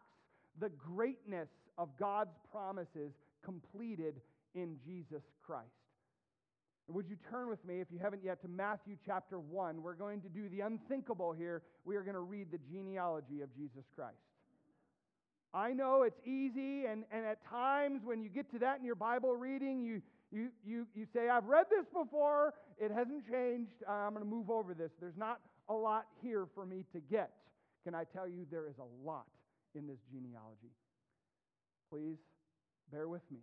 the 0.59 0.69
greatness 0.69 1.49
of 1.77 1.89
God's 1.97 2.35
promises 2.51 3.13
completed 3.43 4.21
in 4.55 4.77
Jesus 4.85 5.23
Christ. 5.45 5.69
Would 6.89 7.07
you 7.07 7.15
turn 7.29 7.47
with 7.47 7.63
me, 7.65 7.79
if 7.79 7.87
you 7.91 7.99
haven't 7.99 8.23
yet, 8.23 8.41
to 8.41 8.47
Matthew 8.47 8.97
chapter 9.05 9.39
1? 9.39 9.81
We're 9.81 9.93
going 9.93 10.21
to 10.21 10.29
do 10.29 10.49
the 10.49 10.61
unthinkable 10.61 11.31
here. 11.31 11.61
We 11.85 11.95
are 11.95 12.03
going 12.03 12.15
to 12.15 12.19
read 12.19 12.51
the 12.51 12.59
genealogy 12.71 13.41
of 13.41 13.55
Jesus 13.55 13.85
Christ. 13.95 14.17
I 15.53 15.71
know 15.71 16.01
it's 16.01 16.19
easy, 16.25 16.85
and, 16.85 17.05
and 17.11 17.25
at 17.25 17.47
times 17.47 18.01
when 18.03 18.21
you 18.21 18.29
get 18.29 18.51
to 18.51 18.59
that 18.59 18.79
in 18.79 18.85
your 18.85 18.95
Bible 18.95 19.35
reading, 19.35 19.83
you, 19.83 20.01
you, 20.31 20.49
you, 20.65 20.87
you 20.95 21.05
say, 21.13 21.29
I've 21.29 21.45
read 21.45 21.67
this 21.69 21.85
before, 21.93 22.53
it 22.79 22.91
hasn't 22.91 23.29
changed, 23.31 23.71
uh, 23.87 23.91
I'm 23.91 24.13
going 24.13 24.25
to 24.25 24.29
move 24.29 24.49
over 24.49 24.73
this. 24.73 24.91
There's 24.99 25.17
not 25.17 25.39
a 25.69 25.73
lot 25.73 26.07
here 26.21 26.47
for 26.53 26.65
me 26.65 26.85
to 26.91 26.99
get. 26.99 27.31
Can 27.83 27.93
I 27.95 28.03
tell 28.03 28.27
you, 28.27 28.45
there 28.51 28.67
is 28.67 28.75
a 28.79 29.07
lot 29.07 29.27
in 29.75 29.87
this 29.87 29.99
genealogy? 30.11 30.73
Please 31.89 32.17
bear 32.93 33.07
with 33.07 33.23
me 33.31 33.39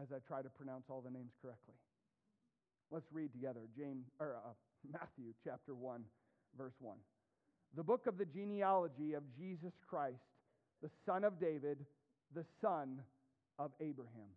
as 0.00 0.12
I 0.12 0.18
try 0.28 0.42
to 0.42 0.48
pronounce 0.48 0.84
all 0.88 1.00
the 1.00 1.10
names 1.10 1.32
correctly. 1.42 1.74
Let's 2.92 3.10
read 3.12 3.32
together 3.32 3.62
James 3.76 4.06
or 4.20 4.36
uh, 4.36 4.50
Matthew 4.92 5.34
chapter 5.44 5.74
1 5.74 6.04
verse 6.56 6.74
1. 6.78 6.96
The 7.76 7.82
book 7.82 8.06
of 8.06 8.16
the 8.16 8.24
genealogy 8.24 9.14
of 9.14 9.24
Jesus 9.36 9.72
Christ, 9.88 10.22
the 10.82 10.90
son 11.04 11.24
of 11.24 11.40
David, 11.40 11.84
the 12.32 12.44
son 12.60 13.00
of 13.58 13.72
Abraham. 13.80 14.30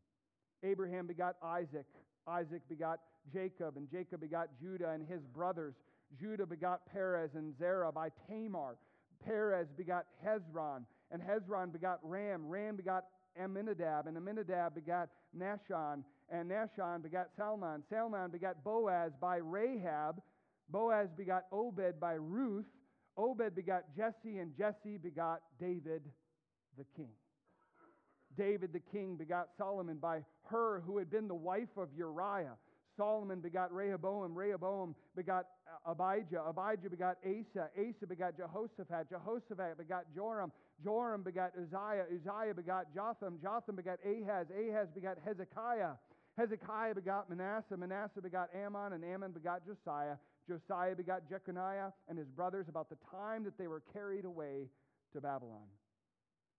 Abraham 0.64 1.06
begot 1.06 1.36
Isaac, 1.44 1.86
Isaac 2.28 2.62
begot 2.68 3.02
Jacob, 3.32 3.78
and 3.78 3.88
Jacob 3.92 4.22
begot 4.22 4.50
Judah 4.60 4.90
and 4.90 5.08
his 5.08 5.22
brothers. 5.22 5.76
Judah 6.20 6.46
begot 6.48 6.82
Perez 6.92 7.32
and 7.36 7.56
Zerah 7.58 7.92
by 7.92 8.10
Tamar. 8.28 8.78
Perez 9.24 9.68
begot 9.78 10.06
Hezron, 10.26 10.86
and 11.12 11.22
Hezron 11.22 11.72
begot 11.72 12.00
Ram. 12.04 12.48
Ram 12.48 12.76
begot 12.76 13.06
Amminadab, 13.40 14.08
and 14.08 14.18
Amminadab 14.18 14.76
begot 14.76 15.10
Nahshon, 15.38 16.04
and 16.30 16.50
Nahshon 16.50 17.02
begot 17.02 17.30
Salmon. 17.36 17.84
Salmon 17.90 18.32
begot 18.32 18.64
Boaz 18.64 19.12
by 19.20 19.38
Rahab. 19.38 20.22
Boaz 20.70 21.10
begot 21.16 21.46
Obed 21.52 22.00
by 22.00 22.14
Ruth. 22.14 22.66
Obed 23.18 23.56
begot 23.56 23.84
Jesse, 23.96 24.40
and 24.40 24.56
Jesse 24.58 24.98
begot 24.98 25.42
David 25.60 26.04
the 26.78 26.86
king. 26.96 27.12
David 28.38 28.74
the 28.74 28.80
king 28.80 29.16
begot 29.16 29.50
Solomon 29.58 29.98
by 29.98 30.24
her 30.50 30.82
who 30.86 30.98
had 30.98 31.10
been 31.10 31.28
the 31.28 31.36
wife 31.36 31.78
of 31.78 31.90
Uriah. 31.96 32.58
Solomon 32.98 33.40
begot 33.40 33.72
Rehoboam. 33.72 34.36
Rehoboam 34.36 34.96
begot 35.16 35.46
Abijah. 35.86 36.44
Abijah 36.48 36.90
begot 36.90 37.18
Asa. 37.26 37.70
Asa 37.78 38.08
begot 38.08 38.38
Jehoshaphat. 38.38 39.10
Jehoshaphat 39.10 39.78
begot 39.78 40.06
Joram. 40.16 40.52
Joram 40.84 41.24
begot 41.24 41.52
Uzziah. 41.58 42.06
Uzziah 42.14 42.54
begot 42.54 42.94
Jotham. 42.94 43.40
Jotham 43.42 43.76
begot 43.76 44.00
Ahaz. 44.06 44.48
Ahaz 44.52 44.88
begot 44.94 45.18
Hezekiah. 45.26 45.94
Hezekiah 46.38 46.96
begot 46.96 47.30
Manasseh. 47.30 47.78
Manasseh 47.78 48.22
begot 48.22 48.50
Amon. 48.56 48.94
and 48.94 49.04
Amon 49.04 49.32
begot 49.32 49.62
Josiah. 49.66 50.16
Josiah 50.48 50.96
begot 50.96 51.30
Jeconiah 51.30 51.92
and 52.10 52.18
his 52.18 52.28
brothers 52.28 52.68
about 52.68 52.90
the 52.90 52.98
time 53.10 53.44
that 53.46 53.58
they 53.58 53.68
were 53.68 53.82
carried 53.94 54.26
away 54.26 54.68
to 55.14 55.22
Babylon. 55.22 55.68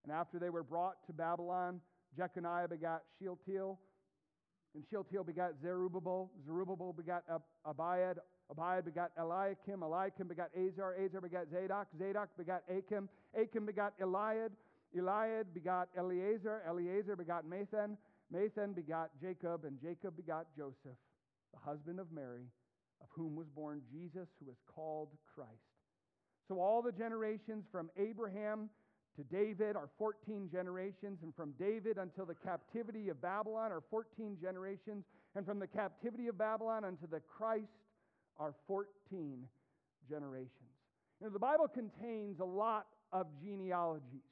And 0.05 0.12
after 0.12 0.38
they 0.38 0.50
were 0.50 0.62
brought 0.62 1.05
to 1.07 1.12
Babylon, 1.12 1.81
Jeconiah 2.17 2.69
begot 2.69 3.03
Shealtiel, 3.19 3.79
and 4.75 4.85
Shealtiel 4.90 5.25
begot 5.25 5.52
Zerubbabel. 5.62 6.31
Zerubbabel 6.45 6.93
begot 6.93 7.23
Abiud. 7.66 8.16
Abiud 8.52 8.85
begot 8.85 9.11
Eliakim. 9.19 9.83
Eliakim 9.83 10.28
begot 10.28 10.50
Azor. 10.57 10.95
Azor 10.99 11.21
begot 11.21 11.47
Zadok. 11.50 11.87
Zadok 11.99 12.28
begot 12.37 12.62
Achim. 12.69 13.09
Achim 13.40 13.66
begot 13.66 13.99
Eliud. 14.00 14.50
Eliud 14.97 15.45
begot 15.54 15.88
Eleazar. 15.97 16.62
Eleazar 16.66 17.16
begot 17.16 17.45
Matthan. 17.45 17.97
Matthan 18.33 18.75
begot 18.75 19.11
Jacob, 19.21 19.64
and 19.64 19.81
Jacob 19.81 20.16
begot 20.16 20.47
Joseph, 20.57 20.99
the 21.52 21.61
husband 21.61 22.00
of 22.00 22.11
Mary, 22.11 22.47
of 23.00 23.07
whom 23.14 23.37
was 23.37 23.47
born 23.54 23.83
Jesus, 23.93 24.28
who 24.40 24.50
is 24.50 24.57
called 24.75 25.11
Christ. 25.35 25.50
So 26.49 26.59
all 26.61 26.83
the 26.83 26.93
generations 26.93 27.64
from 27.71 27.90
Abraham 27.97 28.71
to 29.16 29.23
David 29.25 29.76
are 29.76 29.88
14 29.99 30.49
generations, 30.50 31.21
and 31.23 31.35
from 31.35 31.52
David 31.59 31.99
until 31.99 32.26
the 32.26 32.35
captivity 32.35 33.09
of 33.09 33.21
Babylon 33.23 33.71
are 33.71 33.83
14 33.90 34.37
generations, 34.40 35.04
and 35.37 35.47
from 35.47 35.59
the 35.59 35.66
captivity 35.66 36.28
of 36.28 36.37
Babylon 36.37 36.85
unto 36.85 37.06
the 37.06 37.21
Christ 37.21 37.66
are 38.38 38.54
14 38.66 39.47
generations. 40.09 40.50
You 41.21 41.26
know, 41.26 41.33
the 41.33 41.38
Bible 41.38 41.68
contains 41.68 42.40
a 42.40 42.44
lot 42.44 42.87
of 43.12 43.26
genealogies. 43.42 44.26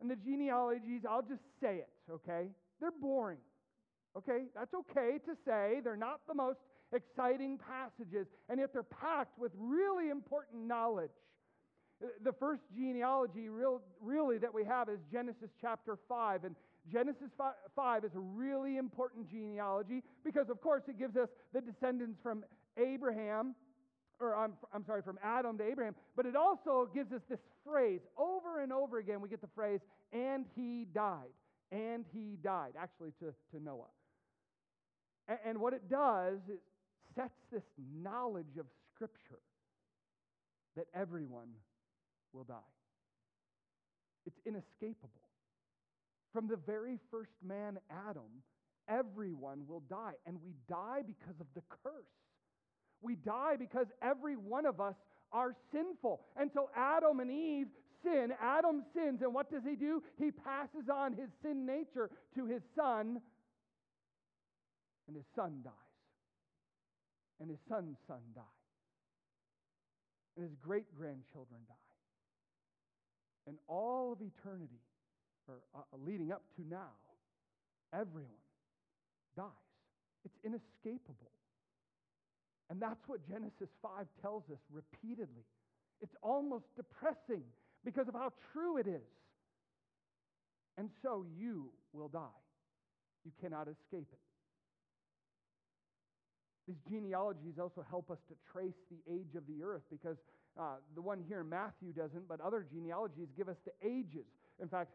And 0.00 0.10
the 0.10 0.16
genealogies, 0.16 1.02
I'll 1.08 1.22
just 1.22 1.42
say 1.60 1.76
it, 1.76 1.90
okay? 2.10 2.48
They're 2.80 2.90
boring. 2.90 3.38
Okay? 4.16 4.44
That's 4.54 4.72
okay 4.72 5.18
to 5.26 5.36
say. 5.44 5.80
They're 5.84 5.96
not 5.96 6.20
the 6.26 6.34
most 6.34 6.58
exciting 6.94 7.58
passages, 7.58 8.26
and 8.48 8.58
yet 8.58 8.72
they're 8.72 8.82
packed 8.82 9.38
with 9.38 9.52
really 9.56 10.08
important 10.10 10.66
knowledge. 10.66 11.10
The 12.22 12.32
first 12.32 12.62
genealogy, 12.74 13.48
real, 13.48 13.82
really, 14.00 14.38
that 14.38 14.52
we 14.52 14.64
have 14.64 14.88
is 14.88 14.98
Genesis 15.12 15.50
chapter 15.60 15.98
5. 16.08 16.44
And 16.44 16.56
Genesis 16.90 17.30
5 17.76 18.04
is 18.04 18.14
a 18.14 18.20
really 18.20 18.78
important 18.78 19.30
genealogy 19.30 20.02
because, 20.24 20.48
of 20.48 20.60
course, 20.60 20.84
it 20.88 20.98
gives 20.98 21.16
us 21.16 21.28
the 21.52 21.60
descendants 21.60 22.18
from 22.22 22.44
Abraham, 22.78 23.54
or 24.18 24.34
I'm, 24.34 24.54
I'm 24.72 24.84
sorry, 24.84 25.02
from 25.02 25.18
Adam 25.22 25.58
to 25.58 25.64
Abraham, 25.64 25.94
but 26.16 26.24
it 26.24 26.36
also 26.36 26.88
gives 26.94 27.12
us 27.12 27.20
this 27.28 27.40
phrase 27.64 28.00
over 28.16 28.62
and 28.62 28.72
over 28.72 28.98
again. 28.98 29.20
We 29.20 29.28
get 29.28 29.42
the 29.42 29.48
phrase, 29.54 29.80
and 30.12 30.46
he 30.56 30.86
died 30.94 31.32
and 31.72 32.04
he 32.12 32.36
died, 32.42 32.72
actually 32.78 33.12
to, 33.20 33.32
to 33.52 33.62
Noah. 33.62 33.84
And, 35.28 35.38
and 35.44 35.60
what 35.60 35.72
it 35.72 35.88
does 35.88 36.38
is 36.48 36.60
sets 37.14 37.38
this 37.52 37.64
knowledge 38.02 38.56
of 38.58 38.66
Scripture 38.94 39.40
that 40.76 40.86
everyone 40.94 41.48
will 42.32 42.44
die. 42.44 42.54
It's 44.26 44.38
inescapable. 44.46 45.10
From 46.32 46.46
the 46.46 46.56
very 46.56 46.98
first 47.10 47.32
man, 47.44 47.78
Adam, 48.08 48.42
everyone 48.88 49.66
will 49.66 49.82
die. 49.88 50.12
And 50.26 50.38
we 50.42 50.54
die 50.68 51.02
because 51.06 51.40
of 51.40 51.46
the 51.54 51.62
curse. 51.68 52.04
We 53.02 53.16
die 53.16 53.56
because 53.58 53.86
every 54.02 54.36
one 54.36 54.66
of 54.66 54.80
us 54.80 54.94
are 55.32 55.54
sinful. 55.72 56.20
And 56.36 56.50
so 56.52 56.70
Adam 56.76 57.20
and 57.20 57.30
Eve 57.30 57.68
sin, 58.02 58.32
Adam 58.40 58.82
sins, 58.94 59.20
and 59.22 59.34
what 59.34 59.50
does 59.50 59.62
he 59.64 59.76
do? 59.76 60.02
He 60.18 60.30
passes 60.30 60.88
on 60.92 61.12
his 61.12 61.30
sin 61.42 61.66
nature 61.66 62.10
to 62.34 62.46
his 62.46 62.62
son, 62.74 63.20
and 65.06 65.16
his 65.16 65.26
son 65.34 65.60
dies. 65.64 65.72
And 67.40 67.50
his 67.50 67.58
son's 67.68 67.96
son 68.06 68.20
dies. 68.34 68.44
And 70.36 70.44
his 70.44 70.54
great 70.56 70.84
grandchildren 70.96 71.60
die. 71.66 71.89
And 73.50 73.58
all 73.66 74.12
of 74.12 74.20
eternity, 74.22 74.78
or 75.48 75.56
uh, 75.74 75.80
leading 76.06 76.30
up 76.30 76.42
to 76.54 76.62
now, 76.70 76.94
everyone 77.92 78.30
dies. 79.36 79.46
It's 80.24 80.36
inescapable. 80.44 81.32
And 82.70 82.80
that's 82.80 83.02
what 83.08 83.28
Genesis 83.28 83.68
5 83.82 84.06
tells 84.22 84.44
us 84.52 84.60
repeatedly. 84.70 85.42
It's 86.00 86.14
almost 86.22 86.66
depressing 86.76 87.42
because 87.84 88.06
of 88.06 88.14
how 88.14 88.30
true 88.52 88.76
it 88.76 88.86
is. 88.86 89.10
And 90.78 90.88
so 91.02 91.26
you 91.36 91.72
will 91.92 92.06
die. 92.06 92.38
You 93.24 93.32
cannot 93.42 93.66
escape 93.66 94.06
it. 94.12 94.20
These 96.70 96.78
genealogies 96.88 97.58
also 97.60 97.84
help 97.90 98.12
us 98.12 98.18
to 98.28 98.34
trace 98.52 98.78
the 98.92 99.12
age 99.12 99.34
of 99.34 99.42
the 99.48 99.64
earth 99.64 99.82
because 99.90 100.18
uh, 100.56 100.76
the 100.94 101.02
one 101.02 101.24
here 101.26 101.40
in 101.40 101.48
Matthew 101.48 101.92
doesn't, 101.92 102.28
but 102.28 102.40
other 102.40 102.64
genealogies 102.72 103.26
give 103.36 103.48
us 103.48 103.56
the 103.64 103.72
ages. 103.84 104.26
In 104.62 104.68
fact, 104.68 104.92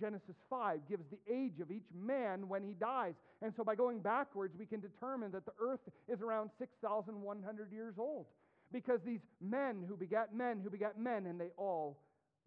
Genesis 0.00 0.36
5 0.48 0.88
gives 0.88 1.04
the 1.10 1.18
age 1.30 1.60
of 1.60 1.70
each 1.70 1.88
man 1.94 2.48
when 2.48 2.62
he 2.62 2.72
dies. 2.72 3.12
And 3.42 3.52
so 3.54 3.64
by 3.64 3.74
going 3.74 4.00
backwards, 4.00 4.54
we 4.58 4.64
can 4.64 4.80
determine 4.80 5.30
that 5.32 5.44
the 5.44 5.52
earth 5.60 5.80
is 6.08 6.22
around 6.22 6.48
6,100 6.58 7.70
years 7.70 7.96
old 7.98 8.24
because 8.72 9.00
these 9.04 9.20
men 9.42 9.84
who 9.86 9.98
begat 9.98 10.34
men 10.34 10.58
who 10.64 10.70
begat 10.70 10.98
men, 10.98 11.26
and 11.26 11.38
they 11.38 11.50
all 11.58 12.00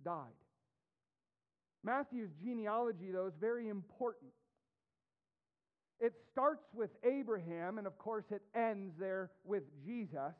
died. 0.03 0.33
Matthew's 1.83 2.31
genealogy, 2.43 3.11
though, 3.11 3.27
is 3.27 3.33
very 3.39 3.69
important. 3.69 4.31
It 6.03 6.15
starts 6.33 6.65
with 6.73 6.89
Abraham, 7.05 7.77
and 7.77 7.87
of 7.87 7.97
course, 7.97 8.25
it 8.29 8.41
ends 8.53 8.93
there 8.99 9.31
with 9.45 9.63
Jesus. 9.85 10.35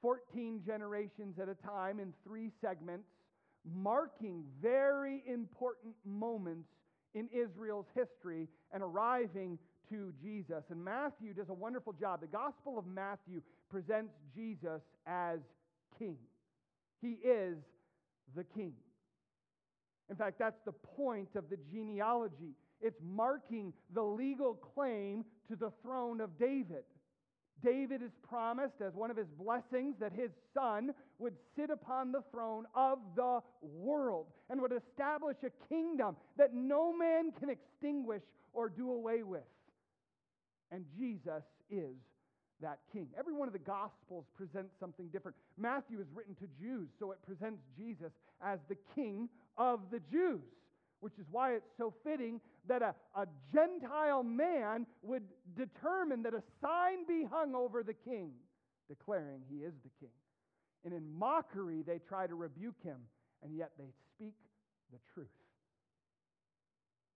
14 0.00 0.62
generations 0.64 1.38
at 1.38 1.50
a 1.50 1.54
time 1.54 2.00
in 2.00 2.14
three 2.24 2.50
segments, 2.58 3.06
marking 3.70 4.44
very 4.62 5.22
important 5.28 5.94
moments 6.06 6.70
in 7.14 7.28
Israel's 7.34 7.84
history 7.94 8.48
and 8.72 8.82
arriving 8.82 9.58
to 9.90 10.10
Jesus. 10.22 10.64
And 10.70 10.82
Matthew 10.82 11.34
does 11.34 11.50
a 11.50 11.54
wonderful 11.54 11.92
job. 11.92 12.22
The 12.22 12.26
Gospel 12.26 12.78
of 12.78 12.86
Matthew 12.86 13.42
presents 13.70 14.14
Jesus 14.34 14.80
as 15.06 15.40
king, 15.98 16.16
he 17.02 17.18
is 17.22 17.58
the 18.34 18.44
king. 18.44 18.72
In 20.08 20.16
fact, 20.16 20.38
that's 20.38 20.60
the 20.64 20.72
point 20.72 21.28
of 21.36 21.50
the 21.50 21.58
genealogy. 21.70 22.54
It's 22.82 23.00
marking 23.02 23.72
the 23.94 24.02
legal 24.02 24.54
claim 24.54 25.24
to 25.48 25.56
the 25.56 25.72
throne 25.82 26.20
of 26.20 26.38
David. 26.38 26.84
David 27.64 28.02
is 28.02 28.10
promised 28.28 28.80
as 28.84 28.92
one 28.94 29.10
of 29.10 29.16
his 29.16 29.28
blessings 29.38 29.94
that 30.00 30.12
his 30.12 30.30
son 30.52 30.92
would 31.18 31.34
sit 31.56 31.70
upon 31.70 32.10
the 32.10 32.22
throne 32.32 32.66
of 32.74 32.98
the 33.14 33.38
world 33.62 34.26
and 34.50 34.60
would 34.60 34.72
establish 34.72 35.36
a 35.44 35.68
kingdom 35.68 36.16
that 36.36 36.52
no 36.52 36.92
man 36.96 37.30
can 37.38 37.48
extinguish 37.48 38.22
or 38.52 38.68
do 38.68 38.90
away 38.90 39.22
with. 39.22 39.42
And 40.72 40.84
Jesus 40.98 41.44
is 41.70 41.94
that 42.62 42.78
king. 42.92 43.08
Every 43.16 43.34
one 43.34 43.48
of 43.48 43.52
the 43.52 43.60
Gospels 43.60 44.24
presents 44.36 44.74
something 44.80 45.08
different. 45.08 45.36
Matthew 45.56 46.00
is 46.00 46.06
written 46.14 46.34
to 46.36 46.48
Jews, 46.60 46.88
so 46.98 47.12
it 47.12 47.18
presents 47.24 47.62
Jesus 47.76 48.12
as 48.44 48.58
the 48.68 48.76
king 48.94 49.28
of 49.56 49.80
the 49.90 50.00
Jews 50.10 50.40
which 51.02 51.18
is 51.18 51.26
why 51.32 51.54
it's 51.54 51.72
so 51.76 51.92
fitting 52.04 52.40
that 52.68 52.80
a, 52.80 52.94
a 53.16 53.26
Gentile 53.52 54.22
man 54.22 54.86
would 55.02 55.24
determine 55.56 56.22
that 56.22 56.32
a 56.32 56.42
sign 56.60 57.04
be 57.08 57.26
hung 57.28 57.56
over 57.56 57.82
the 57.82 57.92
king, 57.92 58.30
declaring 58.88 59.40
he 59.50 59.56
is 59.56 59.74
the 59.82 59.90
king. 59.98 60.14
And 60.84 60.94
in 60.94 61.12
mockery, 61.18 61.82
they 61.82 61.98
try 61.98 62.28
to 62.28 62.36
rebuke 62.36 62.80
him, 62.84 62.98
and 63.42 63.56
yet 63.56 63.72
they 63.76 63.90
speak 64.14 64.36
the 64.92 64.98
truth. 65.12 65.26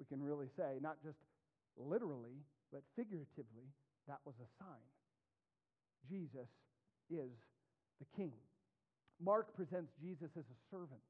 We 0.00 0.04
can 0.04 0.20
really 0.20 0.48
say, 0.56 0.78
not 0.82 0.96
just 1.04 1.18
literally, 1.76 2.42
but 2.72 2.82
figuratively, 2.96 3.70
that 4.08 4.18
was 4.24 4.34
a 4.42 4.48
sign. 4.58 4.82
Jesus 6.10 6.50
is 7.08 7.30
the 8.00 8.06
king. 8.16 8.32
Mark 9.22 9.54
presents 9.54 9.92
Jesus 10.02 10.30
as 10.36 10.44
a 10.44 10.58
servant. 10.72 11.00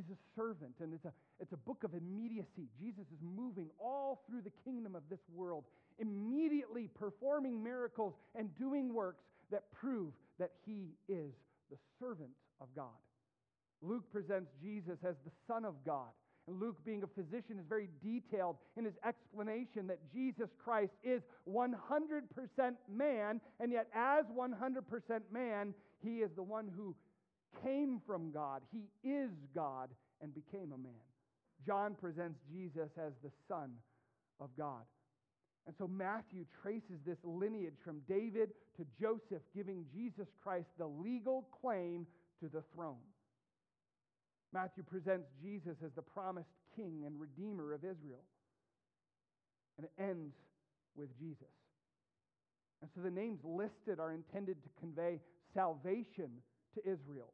He's 0.00 0.16
a 0.16 0.20
servant, 0.34 0.76
and 0.80 0.94
it's 0.94 1.04
a, 1.04 1.12
it's 1.40 1.52
a 1.52 1.58
book 1.58 1.84
of 1.84 1.92
immediacy. 1.92 2.68
Jesus 2.80 3.04
is 3.12 3.20
moving 3.20 3.68
all 3.78 4.22
through 4.26 4.40
the 4.40 4.52
kingdom 4.64 4.94
of 4.94 5.02
this 5.10 5.20
world, 5.34 5.64
immediately 5.98 6.88
performing 6.98 7.62
miracles 7.62 8.14
and 8.34 8.48
doing 8.56 8.94
works 8.94 9.24
that 9.50 9.70
prove 9.72 10.12
that 10.38 10.52
he 10.64 10.94
is 11.08 11.32
the 11.70 11.76
servant 11.98 12.30
of 12.60 12.68
God. 12.74 12.86
Luke 13.82 14.04
presents 14.10 14.50
Jesus 14.62 14.98
as 15.06 15.16
the 15.24 15.32
Son 15.46 15.66
of 15.66 15.74
God. 15.84 16.08
And 16.46 16.58
Luke, 16.58 16.76
being 16.84 17.02
a 17.02 17.06
physician, 17.06 17.58
is 17.58 17.66
very 17.68 17.90
detailed 18.02 18.56
in 18.76 18.86
his 18.86 18.94
explanation 19.06 19.86
that 19.88 19.98
Jesus 20.12 20.48
Christ 20.64 20.92
is 21.04 21.20
100% 21.46 21.74
man, 22.90 23.40
and 23.60 23.70
yet, 23.70 23.88
as 23.94 24.24
100% 24.34 25.20
man, 25.30 25.74
he 26.02 26.18
is 26.18 26.30
the 26.34 26.42
one 26.42 26.70
who 26.74 26.94
came 27.62 28.00
from 28.06 28.30
God. 28.32 28.62
He 28.72 28.88
is 29.08 29.30
God 29.54 29.90
and 30.20 30.34
became 30.34 30.72
a 30.72 30.78
man. 30.78 30.92
John 31.66 31.94
presents 31.94 32.40
Jesus 32.50 32.90
as 32.96 33.12
the 33.22 33.30
Son 33.48 33.72
of 34.40 34.50
God. 34.56 34.84
And 35.66 35.74
so 35.78 35.86
Matthew 35.86 36.44
traces 36.62 37.00
this 37.06 37.18
lineage 37.22 37.76
from 37.84 38.00
David 38.08 38.50
to 38.76 38.86
Joseph, 39.00 39.42
giving 39.54 39.84
Jesus 39.94 40.26
Christ 40.42 40.68
the 40.78 40.86
legal 40.86 41.46
claim 41.60 42.06
to 42.40 42.48
the 42.48 42.62
throne. 42.74 43.04
Matthew 44.52 44.82
presents 44.82 45.28
Jesus 45.42 45.76
as 45.84 45.92
the 45.94 46.02
promised 46.02 46.48
king 46.74 47.04
and 47.06 47.20
redeemer 47.20 47.72
of 47.72 47.84
Israel. 47.84 48.24
And 49.76 49.86
it 49.86 50.02
ends 50.02 50.34
with 50.96 51.16
Jesus. 51.18 51.46
And 52.82 52.90
so 52.94 53.02
the 53.02 53.10
names 53.10 53.40
listed 53.44 54.00
are 54.00 54.12
intended 54.12 54.62
to 54.62 54.68
convey 54.80 55.20
salvation 55.54 56.30
to 56.74 56.80
Israel. 56.80 57.32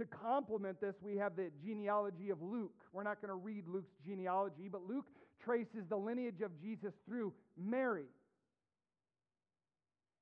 To 0.00 0.06
complement 0.06 0.80
this, 0.80 0.94
we 1.02 1.18
have 1.18 1.36
the 1.36 1.50
genealogy 1.62 2.30
of 2.30 2.40
Luke. 2.40 2.72
We're 2.94 3.02
not 3.02 3.20
going 3.20 3.28
to 3.28 3.34
read 3.34 3.68
Luke's 3.68 3.92
genealogy, 4.02 4.68
but 4.72 4.88
Luke 4.88 5.04
traces 5.44 5.84
the 5.90 5.96
lineage 5.96 6.40
of 6.40 6.58
Jesus 6.58 6.94
through 7.06 7.34
Mary. 7.58 8.06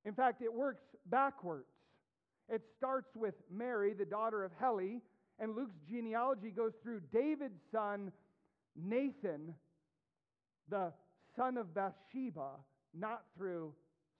In 0.04 0.14
fact, 0.14 0.42
it 0.42 0.52
works 0.52 0.82
backwards. 1.06 1.68
It 2.48 2.62
starts 2.76 3.14
with 3.14 3.34
Mary, 3.52 3.94
the 3.94 4.04
daughter 4.04 4.42
of 4.42 4.50
Heli, 4.58 5.00
and 5.38 5.54
Luke's 5.54 5.76
genealogy 5.88 6.50
goes 6.50 6.72
through 6.82 7.00
David's 7.12 7.60
son, 7.70 8.10
Nathan, 8.74 9.54
the 10.68 10.92
son 11.36 11.56
of 11.56 11.72
Bathsheba, 11.72 12.50
not 12.98 13.22
through 13.36 13.72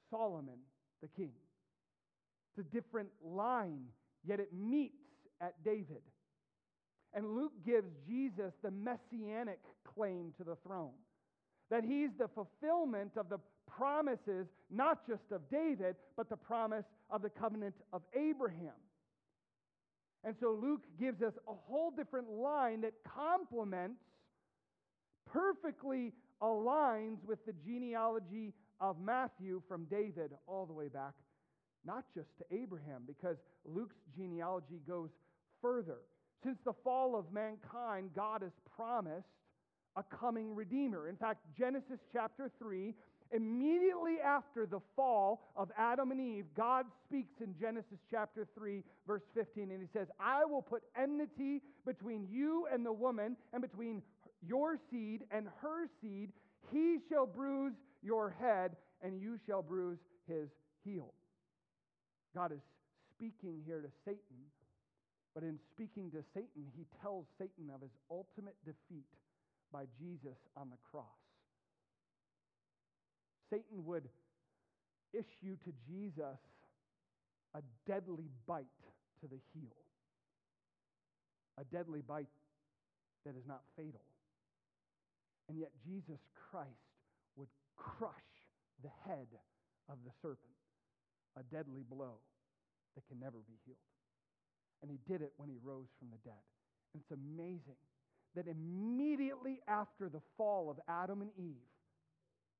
Solomon, 0.08 0.58
the 1.02 1.08
king. 1.08 1.32
It's 2.56 2.64
a 2.64 2.74
different 2.74 3.08
line, 3.24 3.86
yet 4.24 4.38
it 4.38 4.52
meets 4.52 5.07
at 5.40 5.54
David. 5.64 6.02
And 7.14 7.36
Luke 7.36 7.52
gives 7.64 7.90
Jesus 8.06 8.52
the 8.62 8.70
messianic 8.70 9.60
claim 9.94 10.32
to 10.38 10.44
the 10.44 10.56
throne. 10.66 10.92
That 11.70 11.84
he's 11.84 12.10
the 12.18 12.28
fulfillment 12.28 13.12
of 13.16 13.28
the 13.28 13.38
promises, 13.66 14.46
not 14.70 15.06
just 15.06 15.30
of 15.30 15.42
David, 15.50 15.96
but 16.16 16.28
the 16.28 16.36
promise 16.36 16.84
of 17.10 17.22
the 17.22 17.30
covenant 17.30 17.74
of 17.92 18.02
Abraham. 18.14 18.74
And 20.24 20.34
so 20.40 20.58
Luke 20.60 20.82
gives 20.98 21.22
us 21.22 21.34
a 21.46 21.54
whole 21.54 21.90
different 21.90 22.28
line 22.30 22.80
that 22.82 22.94
complements, 23.04 24.00
perfectly 25.32 26.12
aligns 26.42 27.24
with 27.24 27.44
the 27.46 27.52
genealogy 27.64 28.52
of 28.80 29.00
Matthew 29.00 29.62
from 29.68 29.84
David 29.90 30.32
all 30.46 30.66
the 30.66 30.72
way 30.72 30.88
back, 30.88 31.14
not 31.84 32.04
just 32.14 32.28
to 32.38 32.44
Abraham, 32.54 33.02
because 33.06 33.36
Luke's 33.64 33.96
genealogy 34.16 34.80
goes 34.86 35.10
further. 35.60 35.98
Since 36.42 36.58
the 36.64 36.74
fall 36.84 37.16
of 37.16 37.32
mankind, 37.32 38.10
God 38.14 38.42
has 38.42 38.52
promised 38.76 39.26
a 39.96 40.02
coming 40.02 40.54
Redeemer. 40.54 41.08
In 41.08 41.16
fact, 41.16 41.40
Genesis 41.58 41.98
chapter 42.12 42.50
3, 42.58 42.94
immediately 43.32 44.16
after 44.24 44.64
the 44.64 44.80
fall 44.94 45.42
of 45.56 45.70
Adam 45.76 46.12
and 46.12 46.20
Eve, 46.20 46.46
God 46.56 46.86
speaks 47.04 47.40
in 47.40 47.54
Genesis 47.58 47.98
chapter 48.10 48.46
3, 48.56 48.84
verse 49.06 49.22
15, 49.34 49.70
and 49.70 49.80
he 49.80 49.88
says, 49.92 50.06
I 50.20 50.44
will 50.44 50.62
put 50.62 50.82
enmity 50.96 51.62
between 51.84 52.28
you 52.30 52.68
and 52.72 52.86
the 52.86 52.92
woman, 52.92 53.36
and 53.52 53.60
between 53.60 54.02
your 54.46 54.78
seed 54.90 55.22
and 55.30 55.48
her 55.60 55.88
seed. 56.00 56.30
He 56.72 56.98
shall 57.08 57.26
bruise 57.26 57.74
your 58.02 58.30
head, 58.40 58.76
and 59.02 59.20
you 59.20 59.38
shall 59.46 59.62
bruise 59.62 59.98
his 60.28 60.48
heel. 60.84 61.12
God 62.34 62.52
is 62.52 62.60
speaking 63.16 63.62
here 63.66 63.80
to 63.80 63.88
Satan 64.04 64.20
but 65.34 65.42
in 65.42 65.58
speaking 65.70 66.10
to 66.12 66.22
Satan, 66.34 66.66
he 66.76 66.86
tells 67.02 67.26
Satan 67.38 67.70
of 67.74 67.80
his 67.80 67.92
ultimate 68.10 68.56
defeat 68.64 69.06
by 69.72 69.84
Jesus 69.98 70.38
on 70.56 70.70
the 70.70 70.78
cross. 70.90 71.04
Satan 73.50 73.84
would 73.84 74.08
issue 75.12 75.56
to 75.64 75.72
Jesus 75.88 76.38
a 77.54 77.62
deadly 77.86 78.28
bite 78.46 78.66
to 79.20 79.28
the 79.28 79.38
heel. 79.54 79.76
A 81.58 81.64
deadly 81.64 82.02
bite 82.06 82.26
that 83.24 83.34
is 83.36 83.46
not 83.46 83.62
fatal. 83.76 84.04
And 85.48 85.58
yet, 85.58 85.70
Jesus 85.84 86.20
Christ 86.50 86.68
would 87.36 87.48
crush 87.76 88.12
the 88.82 88.90
head 89.06 89.26
of 89.88 89.96
the 90.04 90.12
serpent, 90.20 90.60
a 91.36 91.42
deadly 91.42 91.82
blow 91.88 92.20
that 92.94 93.06
can 93.08 93.18
never 93.18 93.38
be 93.48 93.56
healed. 93.64 93.78
And 94.82 94.90
he 94.90 94.98
did 95.10 95.22
it 95.22 95.32
when 95.36 95.48
he 95.48 95.56
rose 95.62 95.88
from 95.98 96.08
the 96.10 96.18
dead. 96.28 96.42
And 96.94 97.02
it's 97.02 97.12
amazing 97.12 97.78
that 98.34 98.46
immediately 98.46 99.60
after 99.66 100.08
the 100.08 100.20
fall 100.36 100.70
of 100.70 100.78
Adam 100.88 101.22
and 101.22 101.30
Eve, 101.38 101.66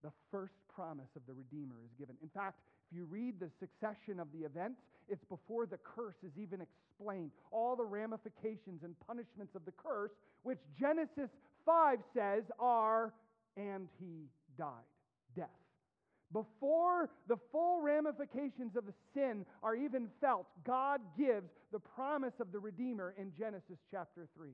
the 0.02 0.10
first 0.30 0.54
promise 0.74 1.08
of 1.16 1.22
the 1.26 1.34
Redeemer 1.34 1.76
is 1.84 1.90
given. 1.98 2.16
In 2.22 2.28
fact, 2.30 2.60
if 2.90 2.96
you 2.96 3.04
read 3.04 3.38
the 3.38 3.50
succession 3.60 4.20
of 4.20 4.28
the 4.32 4.44
events, 4.44 4.80
it's 5.08 5.24
before 5.24 5.66
the 5.66 5.78
curse 5.78 6.16
is 6.22 6.32
even 6.40 6.60
explained. 6.60 7.30
All 7.50 7.76
the 7.76 7.84
ramifications 7.84 8.82
and 8.82 8.94
punishments 9.06 9.54
of 9.54 9.64
the 9.64 9.72
curse, 9.72 10.10
which 10.42 10.58
Genesis 10.78 11.30
5 11.66 11.98
says 12.14 12.44
are, 12.58 13.12
and 13.56 13.88
he 13.98 14.28
died, 14.56 14.68
death. 15.36 15.48
Before 16.32 17.08
the 17.26 17.38
full 17.50 17.80
ramifications 17.80 18.76
of 18.76 18.84
the 18.84 18.92
sin 19.14 19.46
are 19.62 19.74
even 19.74 20.08
felt, 20.20 20.46
God 20.64 21.00
gives 21.16 21.48
the 21.72 21.78
promise 21.78 22.34
of 22.40 22.52
the 22.52 22.58
Redeemer 22.58 23.14
in 23.18 23.32
Genesis 23.38 23.78
chapter 23.90 24.28
3. 24.36 24.50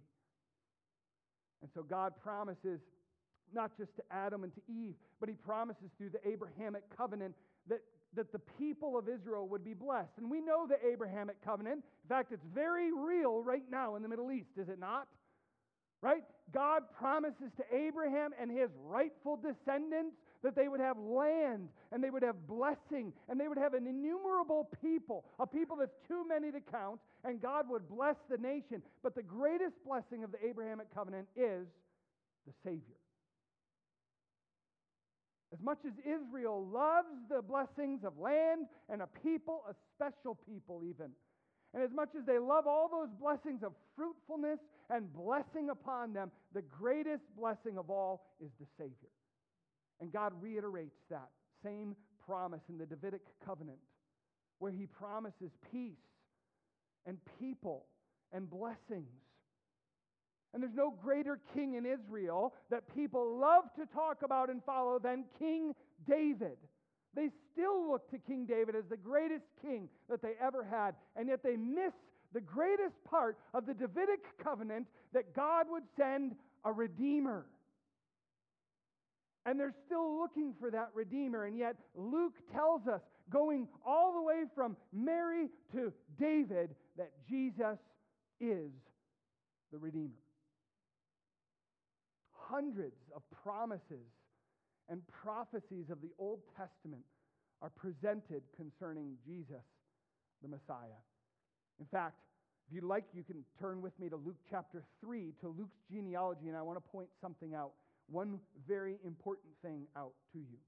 And 1.62 1.70
so 1.74 1.82
God 1.82 2.12
promises 2.22 2.80
not 3.52 3.76
just 3.76 3.94
to 3.96 4.02
Adam 4.10 4.44
and 4.44 4.52
to 4.54 4.60
Eve, 4.68 4.94
but 5.20 5.28
he 5.28 5.34
promises 5.34 5.90
through 5.98 6.10
the 6.10 6.28
Abrahamic 6.28 6.82
covenant 6.96 7.34
that, 7.68 7.80
that 8.14 8.32
the 8.32 8.40
people 8.58 8.96
of 8.98 9.08
Israel 9.08 9.48
would 9.48 9.64
be 9.64 9.74
blessed. 9.74 10.12
And 10.18 10.30
we 10.30 10.40
know 10.40 10.66
the 10.66 10.76
Abrahamic 10.86 11.36
covenant. 11.44 11.82
In 12.04 12.08
fact, 12.08 12.32
it's 12.32 12.44
very 12.54 12.92
real 12.92 13.42
right 13.42 13.64
now 13.70 13.96
in 13.96 14.02
the 14.02 14.08
Middle 14.08 14.30
East, 14.30 14.50
is 14.56 14.68
it 14.68 14.78
not? 14.78 15.08
Right? 16.02 16.22
God 16.52 16.82
promises 16.98 17.50
to 17.56 17.64
Abraham 17.74 18.32
and 18.40 18.50
his 18.50 18.68
rightful 18.84 19.36
descendants 19.38 20.16
that 20.44 20.54
they 20.54 20.68
would 20.68 20.80
have 20.80 20.98
land 20.98 21.68
and 21.90 22.04
they 22.04 22.10
would 22.10 22.22
have 22.22 22.46
blessing 22.46 23.12
and 23.28 23.40
they 23.40 23.48
would 23.48 23.58
have 23.58 23.74
an 23.74 23.86
innumerable 23.86 24.68
people, 24.80 25.24
a 25.40 25.46
people 25.46 25.76
that's 25.76 25.96
too 26.06 26.24
many 26.28 26.52
to 26.52 26.60
count, 26.60 27.00
and 27.24 27.40
God 27.40 27.68
would 27.68 27.88
bless 27.88 28.16
the 28.30 28.36
nation. 28.36 28.82
But 29.02 29.14
the 29.14 29.22
greatest 29.22 29.74
blessing 29.84 30.22
of 30.22 30.30
the 30.30 30.46
Abrahamic 30.46 30.94
covenant 30.94 31.28
is 31.34 31.66
the 32.46 32.52
Savior. 32.62 33.00
As 35.52 35.60
much 35.62 35.78
as 35.86 35.92
Israel 36.04 36.66
loves 36.66 37.08
the 37.30 37.40
blessings 37.40 38.04
of 38.04 38.18
land 38.18 38.66
and 38.90 39.00
a 39.00 39.08
people, 39.22 39.62
a 39.68 39.74
special 39.96 40.36
people, 40.46 40.82
even, 40.84 41.10
and 41.72 41.82
as 41.82 41.90
much 41.92 42.10
as 42.18 42.24
they 42.26 42.38
love 42.38 42.66
all 42.66 42.88
those 42.88 43.08
blessings 43.20 43.62
of 43.62 43.72
fruitfulness 43.96 44.58
and 44.90 45.12
blessing 45.12 45.70
upon 45.70 46.12
them, 46.12 46.30
the 46.52 46.62
greatest 46.62 47.22
blessing 47.36 47.78
of 47.78 47.88
all 47.88 48.26
is 48.44 48.50
the 48.60 48.66
Savior. 48.76 49.10
And 50.00 50.12
God 50.12 50.32
reiterates 50.40 50.96
that 51.10 51.28
same 51.62 51.96
promise 52.26 52.62
in 52.68 52.78
the 52.78 52.86
Davidic 52.86 53.22
covenant, 53.44 53.78
where 54.58 54.72
He 54.72 54.86
promises 54.86 55.50
peace 55.72 55.96
and 57.06 57.18
people 57.38 57.86
and 58.32 58.48
blessings. 58.48 59.08
And 60.52 60.62
there's 60.62 60.74
no 60.74 60.94
greater 61.02 61.40
king 61.52 61.74
in 61.74 61.84
Israel 61.84 62.54
that 62.70 62.94
people 62.94 63.38
love 63.38 63.64
to 63.76 63.86
talk 63.92 64.22
about 64.22 64.50
and 64.50 64.62
follow 64.64 64.98
than 64.98 65.24
King 65.38 65.74
David. 66.08 66.56
They 67.14 67.30
still 67.52 67.90
look 67.90 68.10
to 68.10 68.18
King 68.18 68.46
David 68.46 68.76
as 68.76 68.84
the 68.88 68.96
greatest 68.96 69.46
king 69.62 69.88
that 70.08 70.22
they 70.22 70.32
ever 70.40 70.64
had, 70.64 70.94
and 71.16 71.28
yet 71.28 71.42
they 71.42 71.56
miss 71.56 71.92
the 72.32 72.40
greatest 72.40 72.94
part 73.08 73.38
of 73.52 73.66
the 73.66 73.74
Davidic 73.74 74.20
covenant 74.42 74.86
that 75.12 75.34
God 75.34 75.66
would 75.70 75.84
send 75.96 76.34
a 76.64 76.72
redeemer. 76.72 77.46
And 79.46 79.60
they're 79.60 79.74
still 79.86 80.18
looking 80.18 80.54
for 80.58 80.70
that 80.70 80.90
Redeemer. 80.94 81.44
And 81.44 81.58
yet, 81.58 81.76
Luke 81.94 82.34
tells 82.52 82.86
us, 82.86 83.02
going 83.30 83.68
all 83.86 84.14
the 84.14 84.22
way 84.22 84.44
from 84.54 84.76
Mary 84.92 85.48
to 85.72 85.92
David, 86.18 86.74
that 86.96 87.10
Jesus 87.28 87.78
is 88.40 88.70
the 89.72 89.78
Redeemer. 89.78 90.10
Hundreds 92.32 92.96
of 93.14 93.22
promises 93.42 94.06
and 94.88 95.00
prophecies 95.08 95.90
of 95.90 96.00
the 96.00 96.10
Old 96.18 96.40
Testament 96.56 97.02
are 97.62 97.70
presented 97.70 98.42
concerning 98.56 99.14
Jesus, 99.26 99.64
the 100.42 100.48
Messiah. 100.48 101.00
In 101.80 101.86
fact, 101.86 102.16
if 102.66 102.74
you'd 102.74 102.84
like, 102.84 103.04
you 103.14 103.24
can 103.24 103.44
turn 103.58 103.82
with 103.82 103.98
me 103.98 104.08
to 104.08 104.16
Luke 104.16 104.36
chapter 104.50 104.84
3, 105.00 105.32
to 105.40 105.48
Luke's 105.48 105.78
genealogy, 105.90 106.48
and 106.48 106.56
I 106.56 106.62
want 106.62 106.76
to 106.76 106.90
point 106.90 107.08
something 107.20 107.54
out 107.54 107.72
one 108.08 108.40
very 108.66 108.96
important 109.04 109.54
thing 109.62 109.86
out 109.96 110.12
to 110.32 110.38
you. 110.38 110.58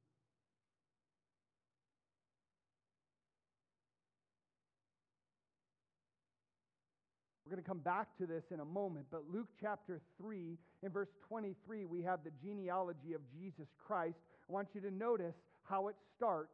We're 7.45 7.53
going 7.53 7.63
to 7.63 7.69
come 7.69 7.79
back 7.79 8.09
to 8.19 8.27
this 8.27 8.43
in 8.51 8.59
a 8.59 8.65
moment, 8.65 9.07
but 9.09 9.23
Luke 9.33 9.47
chapter 9.61 10.01
3, 10.21 10.59
in 10.83 10.91
verse 10.91 11.11
23, 11.29 11.85
we 11.85 12.03
have 12.03 12.25
the 12.25 12.33
genealogy 12.43 13.13
of 13.15 13.21
Jesus 13.39 13.69
Christ. 13.87 14.17
I 14.51 14.53
want 14.53 14.69
you 14.75 14.81
to 14.81 14.91
notice 14.91 15.37
how 15.63 15.87
it 15.87 15.95
starts. 16.17 16.51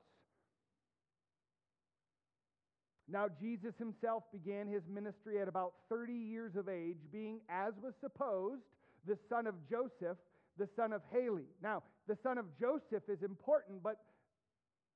Now, 3.08 3.26
Jesus 3.40 3.72
himself 3.78 4.24
began 4.32 4.68
his 4.68 4.82
ministry 4.86 5.40
at 5.40 5.48
about 5.48 5.72
30 5.88 6.12
years 6.12 6.56
of 6.56 6.68
age, 6.68 6.98
being, 7.10 7.40
as 7.48 7.72
was 7.82 7.94
supposed, 7.98 8.62
the 9.06 9.16
son 9.30 9.46
of 9.46 9.54
Joseph 9.68 10.18
the 10.58 10.68
son 10.76 10.92
of 10.92 11.02
Heli. 11.12 11.46
Now, 11.62 11.82
the 12.08 12.16
son 12.22 12.38
of 12.38 12.46
Joseph 12.58 13.04
is 13.08 13.22
important, 13.22 13.82
but, 13.82 13.96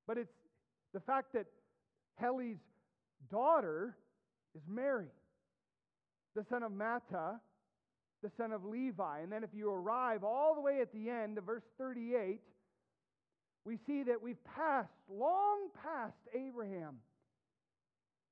but 0.05 0.17
it's 0.17 0.33
the 0.93 0.99
fact 0.99 1.33
that 1.33 1.45
Heli's 2.15 2.57
daughter 3.31 3.95
is 4.55 4.61
Mary, 4.67 5.07
the 6.35 6.45
son 6.49 6.63
of 6.63 6.71
Matthat, 6.71 7.39
the 8.23 8.31
son 8.37 8.51
of 8.51 8.65
Levi. 8.65 9.19
And 9.21 9.31
then 9.31 9.43
if 9.43 9.51
you 9.53 9.69
arrive 9.69 10.23
all 10.23 10.55
the 10.55 10.61
way 10.61 10.79
at 10.81 10.91
the 10.91 11.09
end 11.09 11.37
of 11.37 11.45
verse 11.45 11.63
38, 11.77 12.39
we 13.65 13.77
see 13.85 14.03
that 14.03 14.21
we've 14.21 14.43
passed, 14.43 14.89
long 15.09 15.69
past 15.83 16.17
Abraham. 16.33 16.97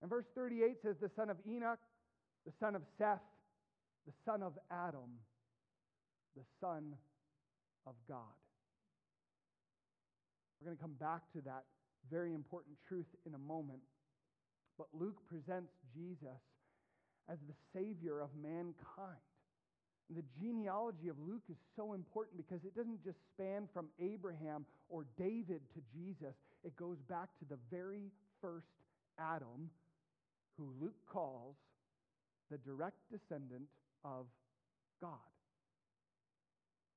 And 0.01 0.09
verse 0.09 0.25
38 0.35 0.77
says, 0.81 0.95
the 1.01 1.11
son 1.15 1.29
of 1.29 1.37
Enoch, 1.47 1.79
the 2.45 2.53
son 2.59 2.75
of 2.75 2.83
Seth, 2.97 3.19
the 4.05 4.13
son 4.23 4.43
of 4.43 4.53
Adam, 4.71 5.19
the 6.35 6.43
son 6.61 6.93
of 7.87 7.95
God. 8.07 8.35
We're 10.59 10.67
going 10.67 10.77
to 10.77 10.81
come 10.83 10.97
back 10.99 11.21
to 11.33 11.41
that 11.41 11.65
very 12.09 12.33
important 12.33 12.75
truth 12.87 13.07
in 13.25 13.33
a 13.33 13.37
moment. 13.37 13.81
But 14.77 14.87
Luke 14.93 15.21
presents 15.27 15.73
Jesus 15.93 16.41
as 17.29 17.37
the 17.47 17.55
Savior 17.73 18.19
of 18.19 18.29
mankind. 18.41 19.25
And 20.09 20.17
the 20.17 20.23
genealogy 20.39 21.09
of 21.09 21.17
Luke 21.19 21.43
is 21.49 21.57
so 21.75 21.93
important 21.93 22.37
because 22.37 22.63
it 22.63 22.75
doesn't 22.75 23.03
just 23.03 23.17
span 23.33 23.67
from 23.73 23.87
Abraham 23.99 24.65
or 24.89 25.05
David 25.17 25.61
to 25.73 25.81
Jesus, 25.93 26.35
it 26.63 26.75
goes 26.75 26.97
back 27.09 27.29
to 27.39 27.45
the 27.49 27.57
very 27.71 28.11
first 28.41 28.67
Adam, 29.19 29.69
who 30.57 30.69
Luke 30.79 31.01
calls 31.07 31.55
the 32.51 32.57
direct 32.59 32.97
descendant 33.11 33.65
of 34.03 34.27
God 35.01 35.34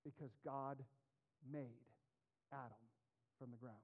because 0.05 0.31
God 0.45 0.79
made 1.51 1.85
Adam 2.53 2.85
from 3.39 3.51
the 3.51 3.57
ground. 3.57 3.77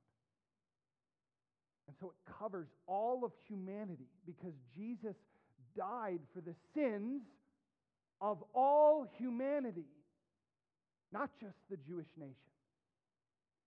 And 1.86 1.96
so 2.00 2.10
it 2.10 2.32
covers 2.38 2.68
all 2.86 3.24
of 3.24 3.32
humanity 3.46 4.08
because 4.26 4.54
Jesus 4.74 5.16
died 5.76 6.20
for 6.32 6.40
the 6.40 6.54
sins 6.74 7.22
of 8.20 8.42
all 8.54 9.06
humanity, 9.18 9.86
not 11.12 11.30
just 11.40 11.56
the 11.70 11.76
Jewish 11.76 12.08
nation. 12.16 12.34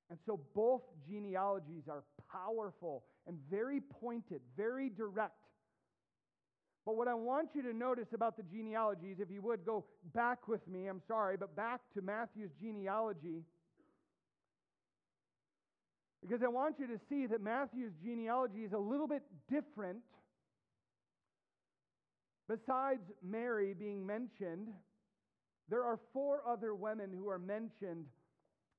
And 0.10 0.18
so 0.26 0.40
both 0.56 0.82
genealogies 1.08 1.84
are 1.90 2.04
powerful 2.32 3.04
and 3.28 3.38
very 3.50 3.82
pointed, 3.82 4.42
very 4.56 4.90
direct. 4.90 5.36
But 6.88 6.96
what 6.96 7.10
I 7.10 7.16
want 7.16 7.50
you 7.54 7.62
to 7.64 7.74
notice 7.74 8.14
about 8.14 8.38
the 8.38 8.44
genealogies, 8.44 9.18
if 9.20 9.30
you 9.30 9.42
would 9.42 9.66
go 9.66 9.84
back 10.16 10.48
with 10.48 10.66
me, 10.70 10.88
I'm 10.88 11.02
sorry, 11.06 11.36
but 11.36 11.54
back 11.54 11.82
to 11.96 12.02
Matthew's 12.02 12.52
genealogy. 12.62 13.44
Because 16.22 16.42
I 16.42 16.48
want 16.48 16.76
you 16.80 16.88
to 16.88 16.98
see 17.10 17.26
that 17.26 17.42
Matthew's 17.42 17.92
genealogy 18.02 18.60
is 18.60 18.72
a 18.72 18.78
little 18.78 19.06
bit 19.06 19.24
different. 19.52 19.98
Besides 22.48 23.02
Mary 23.22 23.74
being 23.78 24.06
mentioned, 24.06 24.70
there 25.68 25.84
are 25.84 26.00
four 26.14 26.42
other 26.48 26.74
women 26.74 27.12
who 27.14 27.28
are 27.28 27.38
mentioned 27.38 28.06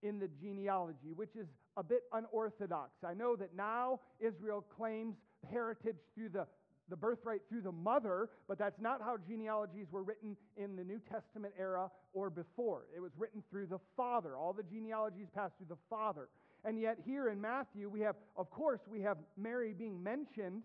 in 0.02 0.18
the 0.18 0.30
genealogy, 0.40 1.12
which 1.14 1.36
is 1.36 1.48
a 1.76 1.82
bit 1.82 2.04
unorthodox. 2.14 2.92
I 3.06 3.12
know 3.12 3.36
that 3.36 3.54
now 3.54 4.00
Israel 4.18 4.64
claims 4.78 5.16
heritage 5.52 5.98
through 6.14 6.30
the 6.30 6.46
the 6.88 6.96
birthright 6.96 7.42
through 7.48 7.62
the 7.62 7.72
mother, 7.72 8.30
but 8.46 8.58
that's 8.58 8.80
not 8.80 9.00
how 9.00 9.16
genealogies 9.28 9.86
were 9.90 10.02
written 10.02 10.36
in 10.56 10.76
the 10.76 10.84
New 10.84 11.00
Testament 11.10 11.54
era 11.58 11.90
or 12.12 12.30
before. 12.30 12.86
It 12.94 13.00
was 13.00 13.12
written 13.16 13.42
through 13.50 13.66
the 13.66 13.78
father. 13.96 14.36
All 14.36 14.52
the 14.52 14.62
genealogies 14.62 15.28
pass 15.34 15.50
through 15.56 15.68
the 15.68 15.80
father. 15.90 16.28
And 16.64 16.80
yet, 16.80 16.98
here 17.04 17.28
in 17.28 17.40
Matthew, 17.40 17.88
we 17.88 18.00
have, 18.00 18.16
of 18.36 18.50
course, 18.50 18.80
we 18.90 19.00
have 19.02 19.18
Mary 19.36 19.72
being 19.72 20.02
mentioned, 20.02 20.62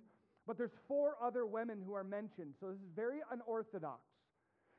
but 0.47 0.57
there's 0.57 0.71
four 0.87 1.15
other 1.21 1.45
women 1.45 1.81
who 1.85 1.93
are 1.93 2.03
mentioned. 2.03 2.53
So 2.59 2.67
this 2.67 2.77
is 2.79 2.91
very 2.95 3.19
unorthodox. 3.31 4.01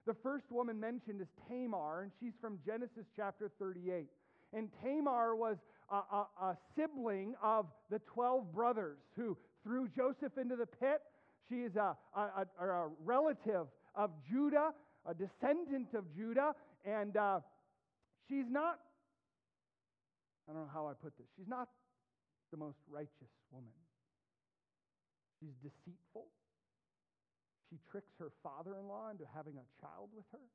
The 0.06 0.14
first 0.22 0.50
woman 0.50 0.78
mentioned 0.78 1.20
is 1.20 1.28
Tamar, 1.48 2.02
and 2.02 2.12
she's 2.20 2.34
from 2.40 2.58
Genesis 2.66 3.06
chapter 3.16 3.50
38. 3.58 4.06
And 4.52 4.68
Tamar 4.82 5.34
was 5.34 5.56
a, 5.90 5.96
a, 5.96 6.26
a 6.42 6.56
sibling 6.76 7.34
of 7.42 7.66
the 7.90 8.00
12 8.00 8.52
brothers 8.52 8.98
who 9.16 9.36
threw 9.62 9.88
Joseph 9.88 10.36
into 10.38 10.56
the 10.56 10.66
pit. 10.66 11.00
She 11.48 11.56
is 11.56 11.76
a, 11.76 11.96
a, 12.16 12.46
a 12.60 12.88
relative 13.04 13.66
of 13.94 14.10
Judah, 14.28 14.70
a 15.06 15.14
descendant 15.14 15.94
of 15.94 16.04
Judah, 16.16 16.54
and 16.84 17.16
uh, 17.16 17.40
she's 18.28 18.46
not, 18.48 18.78
I 20.48 20.52
don't 20.52 20.62
know 20.62 20.70
how 20.72 20.86
I 20.86 20.92
put 20.94 21.16
this, 21.18 21.26
she's 21.36 21.48
not 21.48 21.68
the 22.50 22.56
most 22.56 22.78
righteous 22.90 23.32
woman. 23.50 23.72
She's 25.40 25.54
deceitful. 25.62 26.26
She 27.68 27.76
tricks 27.90 28.12
her 28.18 28.30
father 28.42 28.76
in 28.78 28.86
law 28.86 29.10
into 29.10 29.24
having 29.34 29.54
a 29.56 29.66
child 29.80 30.08
with 30.14 30.24
her. 30.32 30.46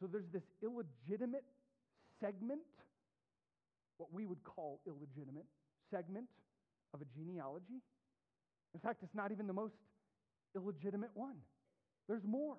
So 0.00 0.06
there's 0.06 0.28
this 0.32 0.42
illegitimate 0.62 1.44
segment, 2.20 2.60
what 3.96 4.12
we 4.12 4.26
would 4.26 4.44
call 4.44 4.80
illegitimate 4.86 5.46
segment 5.90 6.26
of 6.92 7.00
a 7.00 7.06
genealogy. 7.16 7.80
In 8.74 8.80
fact, 8.80 9.02
it's 9.02 9.14
not 9.14 9.32
even 9.32 9.46
the 9.46 9.52
most 9.52 9.74
illegitimate 10.56 11.10
one. 11.14 11.36
There's 12.08 12.24
more. 12.24 12.56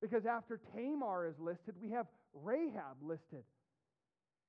Because 0.00 0.26
after 0.26 0.60
Tamar 0.74 1.26
is 1.26 1.34
listed, 1.38 1.74
we 1.80 1.90
have 1.90 2.06
Rahab 2.34 3.02
listed. 3.02 3.42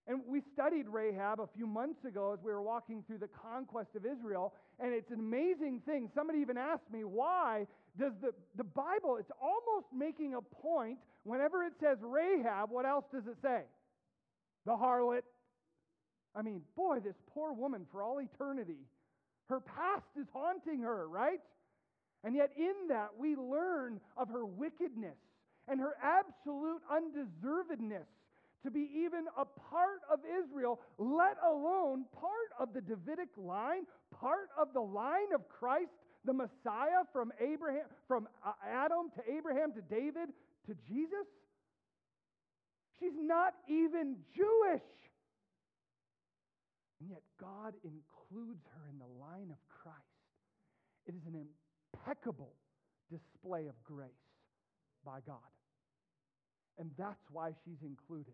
And 0.08 0.22
we 0.28 0.42
studied 0.54 0.88
Rahab 0.88 1.40
a 1.40 1.48
few 1.56 1.68
months 1.68 2.04
ago 2.04 2.34
as 2.34 2.40
we 2.44 2.52
were 2.52 2.62
walking 2.62 3.04
through 3.06 3.20
the 3.20 3.30
conquest 3.30 3.90
of 3.96 4.06
Israel, 4.06 4.54
and 4.80 4.94
it's 4.94 5.12
an 5.12 5.20
amazing 5.20 5.82
thing. 5.86 6.10
Somebody 6.16 6.40
even 6.40 6.58
asked 6.58 6.92
me, 6.92 7.04
why 7.04 7.68
does 8.00 8.14
the, 8.22 8.32
the 8.56 8.64
Bible, 8.64 9.18
it's 9.20 9.32
almost 9.42 9.88
making 9.96 10.34
a 10.34 10.42
point, 10.42 10.98
whenever 11.24 11.64
it 11.64 11.74
says 11.80 11.98
Rahab, 12.02 12.72
what 12.72 12.86
else 12.86 13.06
does 13.14 13.28
it 13.28 13.36
say? 13.42 13.62
The 14.66 14.72
harlot. 14.72 15.22
I 16.36 16.42
mean, 16.42 16.62
boy, 16.76 17.00
this 17.04 17.16
poor 17.34 17.54
woman 17.54 17.86
for 17.92 18.02
all 18.02 18.20
eternity, 18.20 18.80
her 19.50 19.60
past 19.60 20.06
is 20.20 20.28
haunting 20.32 20.82
her, 20.82 21.08
right? 21.08 21.40
And 22.24 22.36
yet, 22.36 22.52
in 22.58 22.88
that, 22.90 23.10
we 23.18 23.36
learn 23.36 24.00
of 24.16 24.30
her 24.30 24.46
wickedness 24.46 25.18
and 25.68 25.80
her 25.80 25.96
absolute 26.02 26.82
undeservedness 26.92 28.06
to 28.64 28.72
be 28.72 28.90
even 29.06 29.26
a 29.38 29.46
part 29.46 30.02
of 30.12 30.20
Israel, 30.44 30.80
let 30.98 31.38
alone 31.46 32.06
part 32.14 32.52
of 32.60 32.74
the 32.74 32.82
Davidic 32.82 33.30
line, 33.38 33.84
part 34.12 34.50
of 34.60 34.74
the 34.74 34.82
line 34.82 35.34
of 35.34 35.48
Christ, 35.48 35.92
the 36.26 36.34
Messiah 36.34 37.08
from 37.14 37.32
Abraham, 37.40 37.86
from 38.08 38.28
uh, 38.46 38.52
Adam 38.68 39.10
to 39.16 39.32
Abraham 39.32 39.72
to 39.74 39.82
David 39.82 40.30
to 40.68 40.76
Jesus. 40.88 41.26
She's 43.00 43.16
not 43.16 43.54
even 43.70 44.18
Jewish. 44.36 44.84
And 47.00 47.10
yet 47.10 47.22
God 47.40 47.74
includes 47.84 48.64
her 48.76 48.90
in 48.92 49.00
the 49.00 49.08
line 49.20 49.50
of 49.52 49.58
Christ. 49.68 49.98
It 51.08 51.16
is 51.16 51.26
an 51.26 51.36
impeccable 51.36 52.54
display 53.10 53.68
of 53.68 53.76
grace 53.84 54.10
by 55.06 55.20
God. 55.26 55.38
And 56.78 56.92
that's 56.98 57.24
why 57.32 57.52
she's 57.64 57.82
included. 57.84 58.34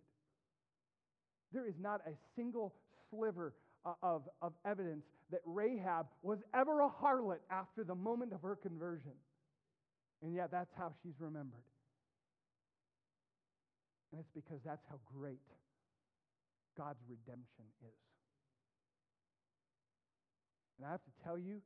There 1.54 1.68
is 1.68 1.76
not 1.80 2.02
a 2.08 2.14
single 2.36 2.74
sliver 3.10 3.54
of, 4.02 4.24
of 4.42 4.54
evidence 4.66 5.06
that 5.32 5.42
Rahab 5.46 6.08
was 6.22 6.40
ever 6.54 6.82
a 6.82 6.90
harlot 6.90 7.40
after 7.50 7.84
the 7.84 7.96
moment 7.96 8.34
of 8.34 8.42
her 8.42 8.56
conversion. 8.56 9.14
And 10.22 10.34
yet, 10.34 10.50
that's 10.52 10.72
how 10.78 10.92
she's 11.04 11.20
remembered. 11.20 11.66
And 14.12 14.20
it's 14.20 14.30
because 14.34 14.62
that's 14.66 14.86
how 14.90 15.00
great 15.14 15.44
God's 16.78 17.02
redemption 17.08 17.66
is. 17.84 18.15
And 20.78 20.88
I 20.88 20.92
have 20.92 21.04
to 21.04 21.12
tell 21.24 21.38
you, 21.38 21.62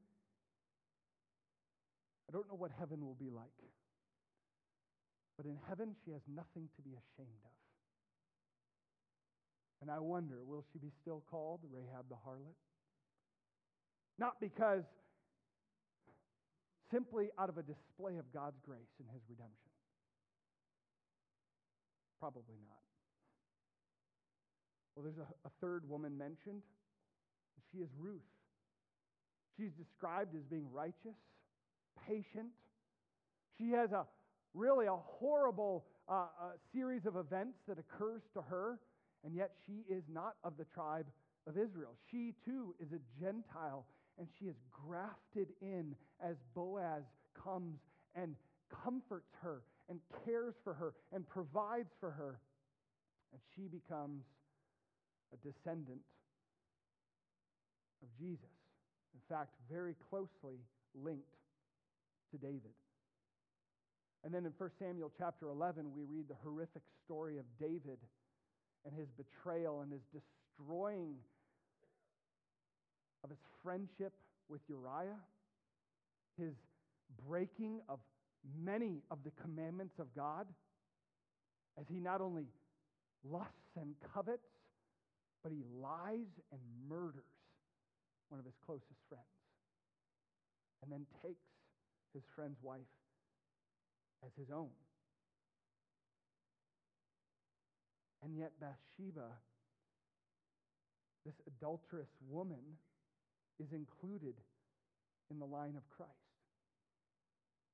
I 2.30 2.32
don't 2.32 2.48
know 2.48 2.56
what 2.56 2.72
heaven 2.78 3.04
will 3.06 3.18
be 3.20 3.30
like. 3.30 3.50
But 5.36 5.46
in 5.46 5.58
heaven, 5.68 5.96
she 6.06 6.12
has 6.12 6.22
nothing 6.28 6.70
to 6.76 6.82
be 6.82 6.92
ashamed 6.92 7.42
of. 7.44 7.58
And 9.82 9.90
I 9.90 10.00
wonder, 10.00 10.44
will 10.44 10.64
she 10.72 10.80
be 10.80 10.92
still 11.02 11.24
called 11.32 11.62
Rahab 11.72 12.10
the 12.10 12.16
harlot? 12.16 12.60
Not 14.20 14.42
because 14.42 14.84
simply 16.92 17.30
out 17.40 17.50
of 17.50 17.58
a 17.58 17.64
display 17.64 18.18
of 18.18 18.32
God's 18.34 18.60
grace 18.62 18.94
and 19.00 19.08
his 19.14 19.22
redemption. 19.30 19.72
Probably 22.20 22.60
not. 22.68 22.84
Well, 24.96 25.04
there's 25.06 25.18
a, 25.18 25.48
a 25.48 25.52
third 25.62 25.88
woman 25.88 26.18
mentioned. 26.18 26.64
She 27.72 27.78
is 27.78 27.90
Ruth. 27.98 28.20
She's 29.60 29.72
described 29.74 30.36
as 30.36 30.44
being 30.44 30.72
righteous, 30.72 31.18
patient. 32.08 32.48
She 33.58 33.72
has 33.72 33.92
a 33.92 34.06
really 34.54 34.86
a 34.86 34.96
horrible 34.96 35.86
uh, 36.08 36.14
uh, 36.14 36.26
series 36.74 37.06
of 37.06 37.18
events 37.18 37.58
that 37.68 37.78
occurs 37.78 38.22
to 38.34 38.42
her 38.42 38.80
and 39.24 39.36
yet 39.36 39.52
she 39.66 39.84
is 39.92 40.04
not 40.12 40.36
of 40.44 40.58
the 40.58 40.66
tribe 40.66 41.08
of 41.48 41.58
Israel. 41.58 41.96
She 42.10 42.34
too 42.46 42.76
is 42.80 42.92
a 42.94 43.00
Gentile, 43.20 43.86
and 44.18 44.28
she 44.40 44.46
is 44.46 44.56
grafted 44.72 45.48
in 45.62 45.96
as 46.24 46.36
Boaz 46.54 47.04
comes 47.42 47.80
and 48.16 48.36
comforts 48.84 49.32
her 49.42 49.64
and 49.90 50.00
cares 50.26 50.56
for 50.64 50.74
her 50.74 50.94
and 51.14 51.28
provides 51.28 51.90
for 52.00 52.12
her. 52.12 52.40
And 53.32 53.42
she 53.56 53.68
becomes 53.68 54.24
a 55.34 55.38
descendant 55.48 56.02
of 58.02 58.08
Jesus. 58.18 58.59
In 59.14 59.36
fact, 59.36 59.54
very 59.72 59.96
closely 60.10 60.60
linked 60.94 61.36
to 62.32 62.38
David. 62.38 62.74
And 64.24 64.34
then 64.34 64.46
in 64.46 64.52
1 64.58 64.70
Samuel 64.80 65.12
chapter 65.18 65.50
11, 65.50 65.92
we 65.96 66.04
read 66.04 66.28
the 66.28 66.36
horrific 66.44 66.84
story 67.06 67.38
of 67.38 67.46
David 67.60 68.00
and 68.86 68.94
his 68.94 69.08
betrayal 69.12 69.82
and 69.82 69.92
his 69.92 70.02
destroying 70.12 71.16
of 73.24 73.30
his 73.30 73.40
friendship 73.64 74.14
with 74.50 74.62
Uriah, 74.68 75.20
his 76.38 76.54
breaking 77.28 77.80
of 77.88 78.00
many 78.64 79.02
of 79.12 79.20
the 79.24 79.32
commandments 79.42 80.00
of 80.00 80.14
God, 80.16 80.48
as 81.80 81.86
he 81.88 82.00
not 82.00 82.22
only 82.22 82.46
lusts 83.24 83.76
and 83.80 83.96
covets, 84.14 84.48
but 85.44 85.52
he 85.52 85.64
lies 85.82 86.28
and 86.52 86.62
murders 86.90 87.39
one 88.30 88.40
of 88.40 88.46
his 88.46 88.56
closest 88.66 89.02
friends, 89.10 89.24
and 90.82 90.92
then 90.92 91.06
takes 91.22 91.46
his 92.14 92.24
friend's 92.36 92.58
wife 92.62 92.94
as 94.26 94.32
his 94.38 94.50
own. 94.50 94.74
And 98.24 98.36
yet, 98.36 98.52
Bathsheba, 98.60 99.32
this 101.26 101.36
adulterous 101.48 102.10
woman, 102.28 102.78
is 103.60 103.72
included 103.72 104.36
in 105.32 105.40
the 105.40 105.46
line 105.46 105.76
of 105.76 105.88
Christ. 105.90 106.12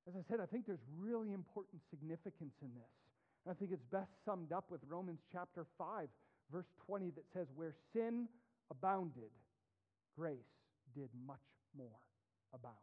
As 0.07 0.13
I 0.15 0.21
said, 0.29 0.39
I 0.39 0.45
think 0.45 0.65
there's 0.67 0.85
really 0.99 1.31
important 1.31 1.81
significance 1.89 2.53
in 2.61 2.69
this. 2.75 2.93
And 3.45 3.51
I 3.51 3.55
think 3.57 3.71
it's 3.71 3.85
best 3.91 4.11
summed 4.23 4.51
up 4.51 4.65
with 4.69 4.81
Romans 4.87 5.19
chapter 5.31 5.65
5, 5.77 6.07
verse 6.51 6.69
20, 6.85 7.11
that 7.11 7.25
says, 7.33 7.47
Where 7.55 7.73
sin 7.93 8.27
abounded, 8.69 9.33
grace 10.17 10.37
did 10.95 11.09
much 11.27 11.39
more 11.77 11.99
abound. 12.53 12.75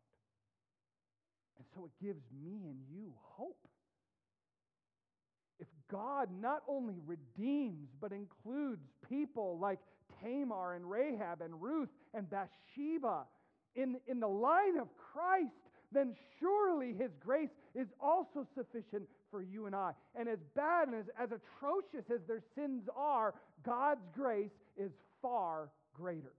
And 1.57 1.67
so 1.75 1.87
it 1.87 2.05
gives 2.05 2.23
me 2.43 2.69
and 2.69 2.79
you 2.91 3.13
hope 3.17 3.57
if 5.63 5.69
God 5.89 6.29
not 6.41 6.63
only 6.67 6.97
redeems, 7.07 7.89
but 8.01 8.11
includes 8.11 8.83
people 9.09 9.59
like 9.61 9.79
Tamar 10.21 10.75
and 10.75 10.91
Rahab 10.91 11.41
and 11.41 11.63
Ruth 11.63 11.89
and 12.15 12.29
Bathsheba 12.29 13.27
in, 13.77 13.97
in 14.09 14.19
the 14.19 14.29
line 14.29 14.77
of 14.79 14.89
Christ, 14.97 15.55
then 15.93 16.15
surely 16.41 16.95
his 16.95 17.13
grace 17.25 17.51
is 17.77 17.87
also 18.01 18.45
sufficient 18.57 19.05
for 19.31 19.41
you 19.41 19.67
and 19.67 19.75
I. 19.75 19.93
And 20.17 20.29
as 20.29 20.41
bad 20.57 20.89
and 20.89 20.97
as, 20.97 21.07
as 21.17 21.31
atrocious 21.31 22.11
as 22.13 22.21
their 22.27 22.43
sins 22.57 22.89
are, 22.97 23.35
God's 23.65 24.07
grace 24.13 24.51
is 24.77 24.91
far 25.21 25.71
greater. 25.95 26.33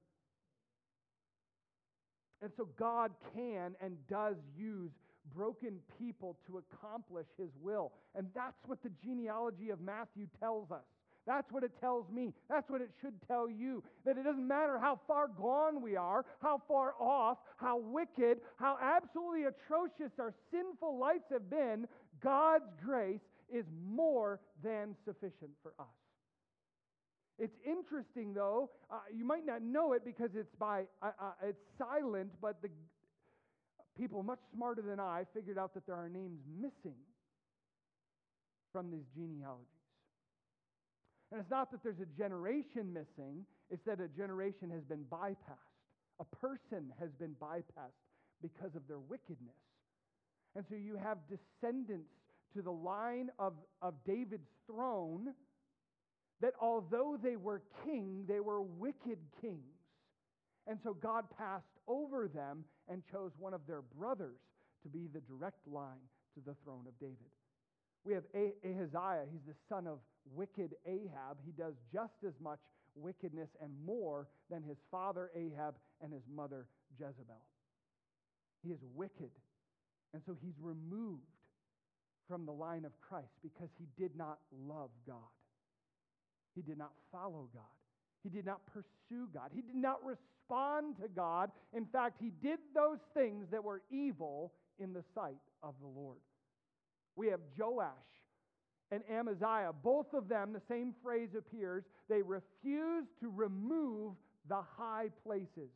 And 2.44 2.52
so 2.58 2.68
God 2.78 3.12
can 3.34 3.74
and 3.82 3.96
does 4.10 4.36
use 4.56 4.92
broken 5.34 5.80
people 5.98 6.38
to 6.46 6.58
accomplish 6.58 7.28
his 7.38 7.50
will. 7.62 7.94
And 8.16 8.28
that's 8.36 8.58
what 8.68 8.84
the 8.84 8.92
genealogy 9.04 9.70
of 9.70 9.80
Matthew 9.80 10.28
tells 10.42 10.70
us. 10.70 10.84
That's 11.26 11.50
what 11.54 11.64
it 11.64 11.72
tells 11.80 12.10
me. 12.12 12.34
That's 12.50 12.70
what 12.70 12.82
it 12.82 12.90
should 13.00 13.14
tell 13.30 13.50
you. 13.50 13.82
That 14.06 14.18
it 14.18 14.26
doesn't 14.26 14.46
matter 14.46 14.78
how 14.78 15.00
far 15.08 15.30
gone 15.30 15.82
we 15.82 15.96
are, 15.96 16.26
how 16.42 16.62
far 16.68 16.96
off, 17.00 17.38
how 17.56 17.80
wicked, 17.80 18.40
how 18.58 18.78
absolutely 18.82 19.46
atrocious 19.46 20.12
our 20.20 20.34
sinful 20.52 21.00
lives 21.00 21.24
have 21.32 21.50
been, 21.50 21.88
God's 22.22 22.70
grace 22.84 23.22
is 23.50 23.66
more 23.88 24.42
than 24.62 24.96
sufficient 25.06 25.52
for 25.62 25.74
us. 25.80 26.03
It's 27.40 27.58
interesting, 27.66 28.34
though. 28.34 28.70
Uh, 28.92 28.98
you 29.16 29.26
might 29.26 29.46
not 29.46 29.62
know 29.62 29.94
it 29.94 30.06
because 30.06 30.32
it's 30.36 30.54
by 30.60 30.84
uh, 31.02 31.12
uh, 31.20 31.32
it's 31.44 31.64
silent, 31.78 32.32
but 32.42 32.62
the 32.62 32.70
people 33.98 34.24
much 34.24 34.40
smarter 34.54 34.82
than 34.82 35.00
I 35.00 35.24
figured 35.34 35.58
out 35.58 35.74
that 35.74 35.86
there 35.86 35.96
are 35.96 36.10
names 36.10 36.40
missing 36.60 36.98
from 38.72 38.92
these 38.92 39.06
genealogies. 39.16 39.68
And 41.32 41.42
it's 41.42 41.50
not 41.50 41.72
that 41.72 41.84
there's 41.84 42.00
a 42.00 42.18
generation 42.18 42.94
missing; 42.94 43.46
it's 43.72 43.84
that 43.86 44.00
a 44.00 44.08
generation 44.08 44.70
has 44.70 44.84
been 44.84 45.06
bypassed. 45.12 45.74
A 46.20 46.26
person 46.36 46.94
has 47.00 47.10
been 47.20 47.36
bypassed 47.42 48.04
because 48.42 48.76
of 48.76 48.88
their 48.88 49.00
wickedness. 49.00 49.56
And 50.56 50.64
so 50.70 50.76
you 50.76 50.98
have 50.98 51.18
descendants 51.28 52.12
to 52.56 52.62
the 52.62 52.72
line 52.72 53.30
of, 53.40 53.54
of 53.82 53.96
David's 54.06 54.50
throne 54.68 55.34
that 56.42 56.54
although 56.62 57.18
they 57.22 57.36
were 57.36 57.62
king, 57.86 58.26
they 58.28 58.40
were 58.40 58.62
wicked 58.62 59.20
kings. 59.42 59.78
And 60.68 60.80
so 60.84 60.94
God 60.94 61.26
passed 61.38 61.66
over 61.88 62.28
them 62.28 62.64
and 62.90 63.04
chose 63.12 63.32
one 63.38 63.54
of 63.54 63.62
their 63.68 63.82
brothers 63.82 64.40
to 64.84 64.90
be 64.90 65.08
the 65.14 65.22
direct 65.22 65.68
line 65.68 66.10
to 66.36 66.42
the 66.46 66.56
throne 66.64 66.86
of 66.88 66.98
David. 67.00 67.32
We 68.06 68.14
have 68.14 68.24
Ahaziah, 68.34 69.26
he's 69.32 69.46
the 69.48 69.56
son 69.70 69.88
of 69.88 70.00
wicked 70.34 70.76
Ahab. 70.86 71.38
He 71.46 71.52
does 71.52 71.76
just 71.92 72.24
as 72.28 72.34
much 72.42 72.60
wickedness 72.96 73.50
and 73.62 73.72
more 73.86 74.28
than 74.50 74.64
his 74.64 74.78
father 74.92 75.32
Ahab 75.36 75.76
and 76.02 76.12
his 76.12 76.24
mother 76.34 76.68
Jezebel. 77.00 77.42
He 78.64 78.72
is 78.72 78.80
wicked. 78.96 79.32
And 80.14 80.22
so 80.26 80.36
he's 80.42 80.60
removed 80.62 81.24
from 82.28 82.46
the 82.46 82.52
line 82.52 82.86
of 82.86 82.92
Christ 83.02 83.34
because 83.42 83.70
he 83.78 83.88
did 83.98 84.16
not 84.16 84.40
love 84.68 84.90
God. 85.08 85.18
He 86.56 86.62
did 86.62 86.78
not 86.78 86.92
follow 87.12 87.50
God. 87.54 87.64
He 88.24 88.30
did 88.30 88.46
not 88.46 88.62
pursue 88.68 89.28
God. 89.34 89.52
He 89.54 89.62
did 89.62 89.76
not 89.76 90.00
respond 90.06 90.98
to 91.02 91.08
God. 91.08 91.52
In 91.76 91.86
fact, 91.86 92.18
he 92.20 92.32
did 92.42 92.60
those 92.74 93.00
things 93.14 93.48
that 93.52 93.64
were 93.64 93.82
evil 93.92 94.54
in 94.80 94.94
the 94.94 95.04
sight 95.14 95.42
of 95.62 95.76
the 95.82 95.88
Lord. 95.88 96.20
We 97.16 97.28
have 97.28 97.42
Joash 97.58 97.92
and 98.92 99.04
Amaziah. 99.12 99.72
Both 99.84 100.14
of 100.14 100.30
them, 100.30 100.54
the 100.54 100.62
same 100.68 100.94
phrase 101.04 101.30
appears. 101.38 101.84
They 102.10 102.22
refused 102.22 103.10
to 103.20 103.30
remove 103.30 104.14
the 104.48 104.62
high 104.78 105.10
places. 105.26 105.70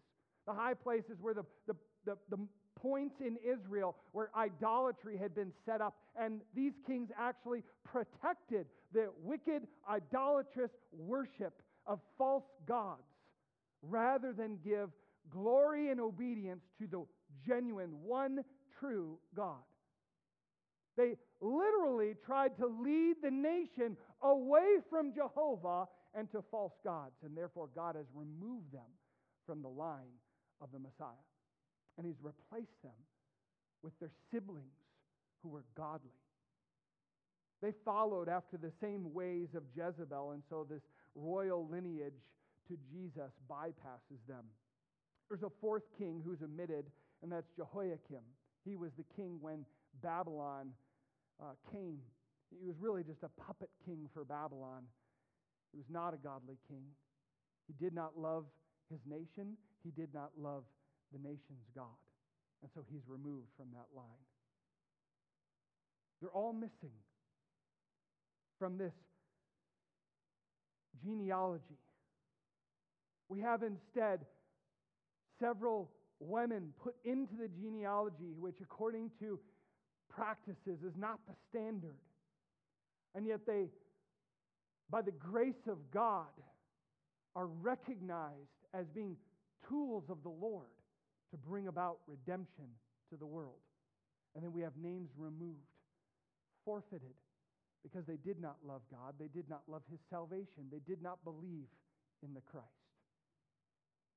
The 0.45 0.53
high 0.53 0.73
places 0.73 1.17
where 1.19 1.33
the, 1.33 1.45
the, 1.67 1.75
the, 2.05 2.17
the 2.29 2.37
points 2.81 3.15
in 3.19 3.37
Israel 3.37 3.95
where 4.11 4.29
idolatry 4.35 5.17
had 5.17 5.33
been 5.33 5.51
set 5.65 5.81
up. 5.81 5.95
And 6.19 6.41
these 6.55 6.73
kings 6.85 7.09
actually 7.17 7.63
protected 7.83 8.67
the 8.93 9.09
wicked, 9.23 9.63
idolatrous 9.89 10.71
worship 10.91 11.61
of 11.85 11.99
false 12.17 12.45
gods 12.67 13.01
rather 13.81 14.33
than 14.33 14.59
give 14.63 14.89
glory 15.29 15.89
and 15.89 15.99
obedience 15.99 16.63
to 16.79 16.87
the 16.87 17.03
genuine, 17.45 17.89
one 18.03 18.43
true 18.79 19.17
God. 19.35 19.63
They 20.95 21.15
literally 21.41 22.15
tried 22.25 22.57
to 22.57 22.67
lead 22.67 23.17
the 23.21 23.29
nation 23.29 23.97
away 24.21 24.77
from 24.89 25.13
Jehovah 25.13 25.85
and 26.15 26.31
to 26.31 26.43
false 26.49 26.73
gods, 26.83 27.13
and 27.23 27.37
therefore 27.37 27.69
God 27.75 27.95
has 27.95 28.07
removed 28.15 28.71
them 28.71 28.89
from 29.45 29.61
the 29.61 29.67
line 29.67 30.17
of 30.59 30.69
the 30.71 30.79
Messiah 30.79 31.13
and 31.97 32.05
he's 32.05 32.21
replaced 32.21 32.81
them 32.83 32.97
with 33.83 33.97
their 33.99 34.11
siblings 34.31 34.77
who 35.41 35.49
were 35.49 35.63
godly. 35.75 36.11
They 37.61 37.73
followed 37.83 38.29
after 38.29 38.57
the 38.57 38.71
same 38.79 39.13
ways 39.13 39.49
of 39.55 39.63
Jezebel, 39.75 40.31
and 40.31 40.43
so 40.49 40.65
this 40.69 40.83
royal 41.15 41.67
lineage 41.67 42.21
to 42.67 42.77
Jesus 42.91 43.31
bypasses 43.49 44.21
them. 44.27 44.45
There's 45.29 45.43
a 45.43 45.51
fourth 45.59 45.83
king 45.97 46.21
who's 46.23 46.41
omitted, 46.41 46.85
and 47.23 47.31
that's 47.31 47.49
Jehoiakim. 47.55 48.23
He 48.63 48.75
was 48.75 48.91
the 48.97 49.05
king 49.15 49.37
when 49.41 49.65
Babylon 50.03 50.69
uh, 51.41 51.53
came. 51.71 51.97
He 52.61 52.67
was 52.67 52.75
really 52.79 53.03
just 53.03 53.23
a 53.23 53.29
puppet 53.41 53.69
king 53.85 54.07
for 54.13 54.23
Babylon. 54.23 54.83
He 55.71 55.77
was 55.77 55.87
not 55.89 56.13
a 56.13 56.17
godly 56.17 56.57
king. 56.67 56.83
He 57.67 57.73
did 57.83 57.93
not 57.93 58.17
love 58.17 58.45
his 58.89 58.99
nation, 59.05 59.57
he 59.83 59.91
did 59.91 60.13
not 60.13 60.31
love 60.39 60.63
the 61.11 61.19
nation's 61.19 61.67
God. 61.75 61.85
And 62.61 62.71
so 62.73 62.81
he's 62.91 63.07
removed 63.07 63.47
from 63.55 63.67
that 63.73 63.87
line. 63.95 64.05
They're 66.21 66.29
all 66.31 66.53
missing 66.53 66.95
from 68.57 68.77
this 68.77 68.93
genealogy. 71.03 71.77
We 73.29 73.41
have 73.41 73.61
instead 73.61 74.25
several 75.39 75.91
women 76.19 76.73
put 76.81 76.95
into 77.03 77.35
the 77.35 77.47
genealogy, 77.47 78.33
which, 78.39 78.57
according 78.61 79.11
to 79.19 79.39
practices, 80.09 80.81
is 80.83 80.93
not 80.97 81.19
the 81.27 81.35
standard. 81.49 81.97
And 83.13 83.27
yet 83.27 83.41
they, 83.45 83.67
by 84.89 85.01
the 85.01 85.11
grace 85.11 85.67
of 85.69 85.77
God, 85.91 86.25
are 87.35 87.47
recognized 87.47 88.65
as 88.73 88.87
being 88.95 89.15
tools 89.69 90.05
of 90.09 90.23
the 90.23 90.29
Lord 90.29 90.67
to 91.31 91.37
bring 91.37 91.67
about 91.67 91.97
redemption 92.07 92.65
to 93.09 93.17
the 93.17 93.25
world. 93.25 93.59
And 94.35 94.43
then 94.43 94.53
we 94.53 94.61
have 94.61 94.77
names 94.81 95.09
removed, 95.17 95.65
forfeited, 96.63 97.15
because 97.83 98.05
they 98.05 98.17
did 98.17 98.39
not 98.41 98.57
love 98.65 98.81
God. 98.91 99.15
They 99.19 99.27
did 99.27 99.49
not 99.49 99.61
love 99.67 99.81
his 99.89 99.99
salvation. 100.09 100.69
They 100.71 100.81
did 100.85 101.01
not 101.01 101.23
believe 101.23 101.67
in 102.23 102.33
the 102.33 102.41
Christ. 102.41 102.67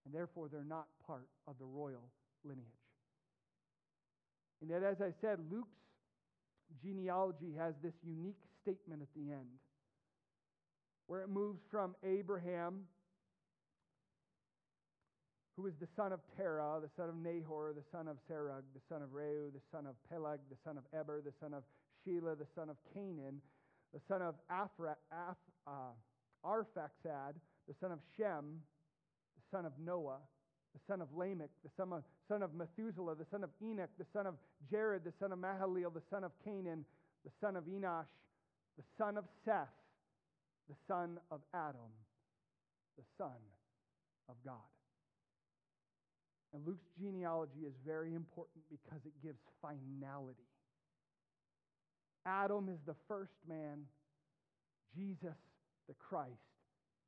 And 0.05 0.15
therefore, 0.15 0.49
they're 0.49 0.65
not 0.65 0.87
part 1.07 1.29
of 1.47 1.57
the 1.59 1.65
royal 1.65 2.09
lineage. 2.45 2.67
And 4.61 4.71
yet, 4.71 4.83
as 4.83 5.01
I 5.01 5.13
said, 5.21 5.39
Luke's 5.51 5.79
genealogy 6.83 7.55
has 7.59 7.75
this 7.83 7.95
unique 8.03 8.41
statement 8.63 9.03
at 9.03 9.09
the 9.15 9.33
end 9.33 9.49
where 11.07 11.23
it 11.23 11.29
moves 11.29 11.61
from 11.71 11.95
Abraham 12.05 12.83
who 15.61 15.65
was 15.65 15.77
the 15.79 15.89
son 15.95 16.11
of 16.11 16.21
Terah, 16.39 16.81
the 16.81 16.89
son 16.97 17.11
of 17.11 17.17
Nahor, 17.17 17.75
the 17.77 17.85
son 17.93 18.09
of 18.09 18.17
Serug, 18.25 18.65
the 18.73 18.81
son 18.89 19.03
of 19.03 19.11
Reu, 19.11 19.53
the 19.53 19.61
son 19.71 19.85
of 19.85 19.93
Peleg, 20.09 20.41
the 20.49 20.57
son 20.65 20.79
of 20.79 20.85
Eber, 20.99 21.21
the 21.21 21.35
son 21.39 21.53
of 21.53 21.65
Shelah, 22.01 22.39
the 22.39 22.47
son 22.55 22.71
of 22.71 22.77
Cainan, 22.97 23.37
the 23.93 24.01
son 24.09 24.23
of 24.23 24.37
Afra, 24.49 24.97
Af, 25.13 25.37
uh, 25.67 25.93
Arphaxad, 26.47 27.35
the 27.69 27.75
son 27.79 27.93
of 27.93 27.99
Shem, 28.17 28.63
the 29.37 29.45
son 29.51 29.67
of 29.67 29.73
Noah, 29.79 30.17
the 30.73 30.81
son 30.89 31.03
of 31.03 31.09
Lamech, 31.15 31.51
the 31.63 31.71
son 31.77 31.93
of, 31.93 32.05
son 32.27 32.43
of 32.43 32.55
Methuselah, 32.55 33.17
the 33.17 33.27
son 33.31 33.45
of 33.45 33.51
Enoch, 33.63 33.91
the 33.99 34.07
son 34.15 34.27
of 34.27 34.37
Jared, 34.71 35.05
the 35.05 35.13
son 35.21 35.31
of 35.31 35.39
Mahalalel, 35.39 35.93
the 35.93 36.03
son 36.09 36.25
of 36.25 36.33
Cainan, 36.47 36.85
the 37.23 37.33
son 37.39 37.55
of 37.57 37.65
Enosh, 37.65 38.09
the 38.79 38.85
son 38.97 39.19
of 39.19 39.25
Seth, 39.45 39.77
the 40.71 40.77
son 40.89 41.19
of 41.31 41.43
Adam, 41.53 41.93
the 42.97 43.05
son 43.19 43.37
of 44.27 44.37
God. 44.43 44.80
And 46.53 46.67
Luke's 46.67 46.89
genealogy 47.01 47.61
is 47.67 47.75
very 47.87 48.15
important 48.15 48.65
because 48.71 49.01
it 49.07 49.13
gives 49.23 49.39
finality. 49.63 50.49
Adam 52.27 52.69
is 52.69 52.81
the 52.87 52.97
first 53.09 53.33
man, 53.49 53.85
Jesus, 54.95 55.39
the 55.89 55.95
Christ, 55.95 56.31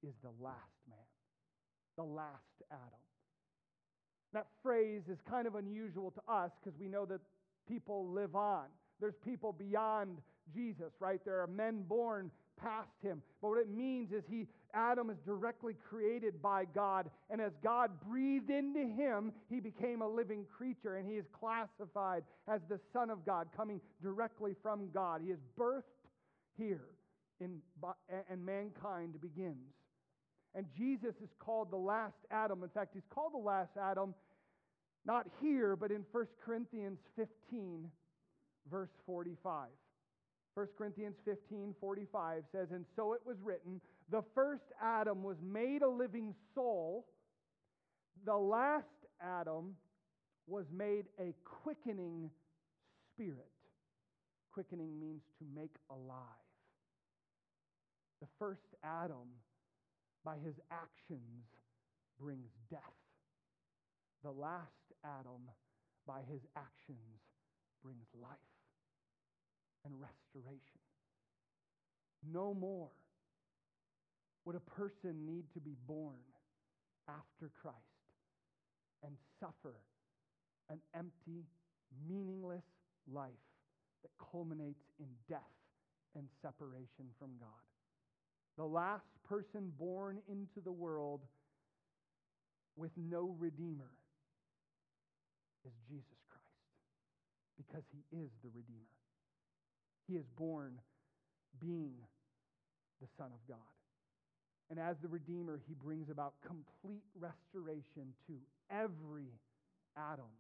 is 0.03 0.15
the 0.23 0.31
last 0.43 0.79
man, 0.89 0.99
the 1.97 2.05
last 2.05 2.63
Adam. 2.71 3.03
That 4.33 4.47
phrase 4.63 5.03
is 5.11 5.19
kind 5.29 5.47
of 5.47 5.57
unusual 5.57 6.11
to 6.13 6.33
us 6.33 6.53
because 6.63 6.79
we 6.79 6.89
know 6.89 7.05
that 7.07 7.21
people 7.69 8.09
live 8.09 8.35
on. 8.35 8.65
There's 9.01 9.19
people 9.25 9.53
beyond 9.53 10.19
Jesus, 10.55 10.93
right? 11.01 11.21
There 11.25 11.41
are 11.41 11.47
men 11.47 11.83
born 11.87 12.31
past 12.57 12.91
him. 13.03 13.23
But 13.41 13.49
what 13.51 13.59
it 13.59 13.71
means 13.71 14.13
is 14.13 14.25
he 14.29 14.47
Adam 14.75 15.11
is 15.11 15.19
directly 15.27 15.75
created 15.89 16.41
by 16.41 16.65
God, 16.65 17.11
and 17.29 17.41
as 17.41 17.53
God 17.63 17.91
breathed 18.09 18.51
into 18.51 18.81
him, 18.81 19.33
he 19.51 19.61
became 19.61 20.01
a 20.01 20.09
living 20.09 20.47
creature, 20.57 20.97
and 20.97 21.07
he 21.07 21.17
is 21.17 21.27
classified 21.39 22.25
as 22.49 22.61
the 22.69 22.81
Son 22.93 23.11
of 23.11 23.27
God, 23.27 23.49
coming 23.55 23.81
directly 24.03 24.55
from 24.63 24.89
God. 24.93 25.21
He 25.23 25.31
is 25.31 25.41
birthed 25.59 25.83
here, 26.57 26.89
in, 27.41 27.61
and 28.31 28.45
mankind 28.45 29.21
begins. 29.21 29.75
And 30.55 30.67
Jesus 30.77 31.15
is 31.23 31.31
called 31.39 31.71
the 31.71 31.77
last 31.77 32.17
Adam. 32.31 32.63
In 32.63 32.69
fact, 32.71 32.93
he's 32.95 33.07
called 33.11 33.33
the 33.35 33.39
last 33.39 33.73
Adam 33.81 34.15
Not 35.05 35.27
here, 35.41 35.77
but 35.77 35.91
in 35.91 36.05
1 36.13 36.27
Corinthians 36.45 36.99
15, 37.17 37.91
verse 38.71 38.91
45. 39.07 39.69
1 40.55 40.67
Corinthians 40.77 41.17
15, 41.25 41.75
45 41.81 42.43
says, 42.53 42.69
And 42.73 42.85
so 42.95 43.15
it 43.15 43.21
was 43.25 43.37
written, 43.43 43.81
the 44.11 44.23
first 44.35 44.65
Adam 44.83 45.23
was 45.23 45.39
made 45.43 45.83
a 45.83 45.89
living 45.89 46.35
soul, 46.55 47.07
the 48.27 48.37
last 48.37 48.85
Adam 49.21 49.75
was 50.47 50.67
made 50.71 51.07
a 51.19 51.35
quickening 51.45 52.31
spirit. 53.15 53.47
Quickening 54.53 55.01
means 55.01 55.23
to 55.39 55.45
make 55.55 55.75
alive. 55.91 56.19
The 58.21 58.29
first 58.39 58.75
Adam, 58.85 59.29
by 60.25 60.37
his 60.45 60.55
actions, 60.71 61.47
brings 62.21 62.51
death. 62.71 62.81
The 64.23 64.31
last 64.31 64.93
Adam, 65.05 65.49
by 66.07 66.21
his 66.31 66.43
actions, 66.55 67.21
brings 67.83 68.07
life 68.21 68.52
and 69.85 69.95
restoration. 70.01 70.81
No 72.31 72.55
more 72.55 72.91
would 74.45 74.57
a 74.57 74.61
person 74.61 75.27
need 75.27 75.45
to 75.55 75.61
be 75.61 75.77
born 75.87 76.19
after 77.09 77.51
Christ 77.61 77.77
and 79.05 79.13
suffer 79.41 79.75
an 80.71 80.79
empty, 80.95 81.45
meaningless 82.09 82.65
life 83.11 83.31
that 84.03 84.11
culminates 84.31 84.85
in 84.99 85.07
death 85.29 85.41
and 86.17 86.27
separation 86.41 87.07
from 87.19 87.31
God. 87.41 87.49
The 88.57 88.65
last 88.65 89.07
person 89.29 89.73
born 89.79 90.19
into 90.29 90.61
the 90.63 90.73
world 90.73 91.23
with 92.77 92.93
no 92.97 93.35
Redeemer 93.39 93.91
is 95.65 95.73
Jesus 95.89 96.21
Christ 96.29 96.43
because 97.57 97.85
he 97.93 98.17
is 98.17 98.31
the 98.43 98.51
Redeemer. 98.55 99.02
He 100.13 100.19
is 100.19 100.27
born 100.37 100.75
being 101.59 101.95
the 103.01 103.09
Son 103.17 103.29
of 103.33 103.49
God. 103.49 103.57
And 104.69 104.79
as 104.79 104.97
the 105.01 105.09
Redeemer, 105.09 105.59
he 105.67 105.73
brings 105.73 106.11
about 106.11 106.35
complete 106.47 107.05
restoration 107.19 108.13
to 108.27 108.35
every 108.71 109.33
Adam, 109.97 110.31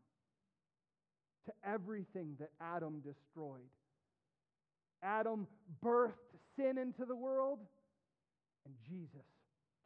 to 1.46 1.52
everything 1.66 2.36
that 2.38 2.50
Adam 2.60 3.00
destroyed. 3.00 3.70
Adam 5.02 5.46
birthed 5.82 6.36
sin 6.54 6.76
into 6.76 7.06
the 7.06 7.16
world, 7.16 7.60
and 8.66 8.74
Jesus 8.86 9.24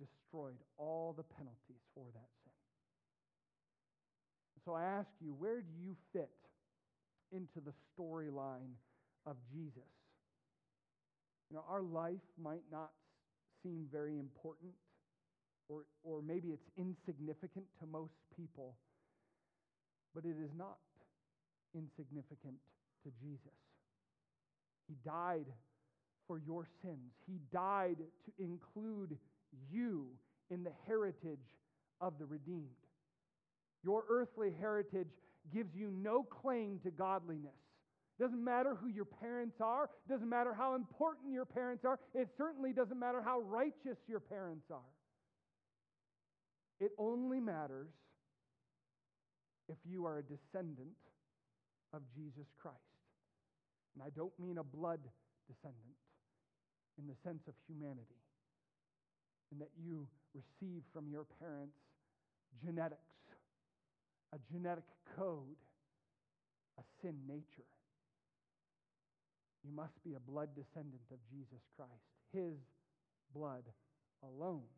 destroyed 0.00 0.58
all 0.78 1.14
the 1.16 1.22
penalties 1.22 1.82
for 1.94 2.06
that 2.12 2.28
sin. 2.42 2.52
So 4.64 4.74
I 4.74 4.82
ask 4.82 5.10
you, 5.20 5.32
where 5.38 5.60
do 5.60 5.72
you 5.80 5.94
fit 6.12 6.28
into 7.30 7.60
the 7.64 7.72
storyline 7.96 8.74
of 9.26 9.36
Jesus? 9.52 9.90
You 11.50 11.56
know, 11.56 11.64
our 11.68 11.82
life 11.82 12.24
might 12.40 12.64
not 12.70 12.90
seem 13.62 13.86
very 13.90 14.18
important, 14.18 14.72
or, 15.68 15.84
or 16.02 16.22
maybe 16.22 16.48
it's 16.48 16.68
insignificant 16.76 17.66
to 17.80 17.86
most 17.86 18.14
people, 18.36 18.76
but 20.14 20.24
it 20.24 20.36
is 20.42 20.50
not 20.56 20.78
insignificant 21.74 22.56
to 23.04 23.10
Jesus. 23.20 23.58
He 24.88 24.94
died 25.04 25.46
for 26.26 26.40
your 26.40 26.66
sins, 26.82 27.12
He 27.26 27.38
died 27.52 27.98
to 27.98 28.44
include 28.44 29.16
you 29.70 30.06
in 30.50 30.64
the 30.64 30.72
heritage 30.86 31.54
of 32.00 32.18
the 32.18 32.26
redeemed. 32.26 32.66
Your 33.84 34.04
earthly 34.08 34.52
heritage 34.58 35.10
gives 35.52 35.74
you 35.74 35.92
no 35.92 36.24
claim 36.24 36.80
to 36.82 36.90
godliness. 36.90 37.54
Doesn't 38.18 38.42
matter 38.42 38.74
who 38.74 38.88
your 38.88 39.04
parents 39.04 39.56
are, 39.60 39.90
doesn't 40.08 40.28
matter 40.28 40.54
how 40.54 40.74
important 40.74 41.32
your 41.32 41.44
parents 41.44 41.84
are, 41.84 41.98
it 42.14 42.28
certainly 42.38 42.72
doesn't 42.72 42.98
matter 42.98 43.20
how 43.22 43.40
righteous 43.40 43.98
your 44.08 44.20
parents 44.20 44.66
are. 44.70 44.94
It 46.80 46.92
only 46.98 47.40
matters 47.40 47.88
if 49.68 49.76
you 49.84 50.06
are 50.06 50.18
a 50.18 50.22
descendant 50.22 50.96
of 51.92 52.02
Jesus 52.14 52.46
Christ. 52.60 52.76
And 53.94 54.04
I 54.04 54.10
don't 54.16 54.32
mean 54.38 54.58
a 54.58 54.64
blood 54.64 55.00
descendant 55.48 55.96
in 56.98 57.06
the 57.06 57.16
sense 57.24 57.42
of 57.48 57.54
humanity, 57.68 58.20
in 59.52 59.58
that 59.58 59.70
you 59.82 60.06
receive 60.34 60.82
from 60.92 61.08
your 61.08 61.24
parents 61.40 61.76
genetics, 62.64 63.00
a 64.32 64.38
genetic 64.52 64.84
code, 65.16 65.56
a 66.78 66.82
sin 67.02 67.16
nature. 67.28 67.68
You 69.66 69.74
must 69.74 69.98
be 70.04 70.14
a 70.14 70.20
blood 70.20 70.54
descendant 70.54 71.02
of 71.10 71.18
Jesus 71.26 71.58
Christ. 71.74 72.06
His 72.32 72.54
blood 73.34 73.66
alone 74.22 74.70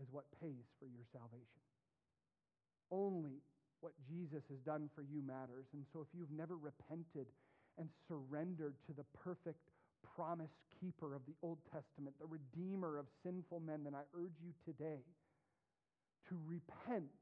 is 0.00 0.08
what 0.10 0.24
pays 0.40 0.64
for 0.80 0.86
your 0.86 1.04
salvation. 1.12 1.60
Only 2.90 3.44
what 3.80 3.92
Jesus 4.08 4.42
has 4.48 4.58
done 4.64 4.88
for 4.94 5.02
you 5.02 5.20
matters. 5.20 5.66
And 5.74 5.84
so 5.92 6.00
if 6.00 6.08
you've 6.16 6.32
never 6.32 6.56
repented 6.56 7.28
and 7.76 7.88
surrendered 8.08 8.74
to 8.86 8.92
the 8.96 9.04
perfect 9.12 9.68
promise 10.16 10.56
keeper 10.80 11.14
of 11.14 11.22
the 11.26 11.34
Old 11.42 11.58
Testament, 11.70 12.16
the 12.18 12.26
redeemer 12.26 12.96
of 12.96 13.06
sinful 13.22 13.60
men, 13.60 13.84
then 13.84 13.94
I 13.94 14.08
urge 14.16 14.40
you 14.42 14.52
today 14.64 15.04
to 16.28 16.36
repent. 16.46 17.12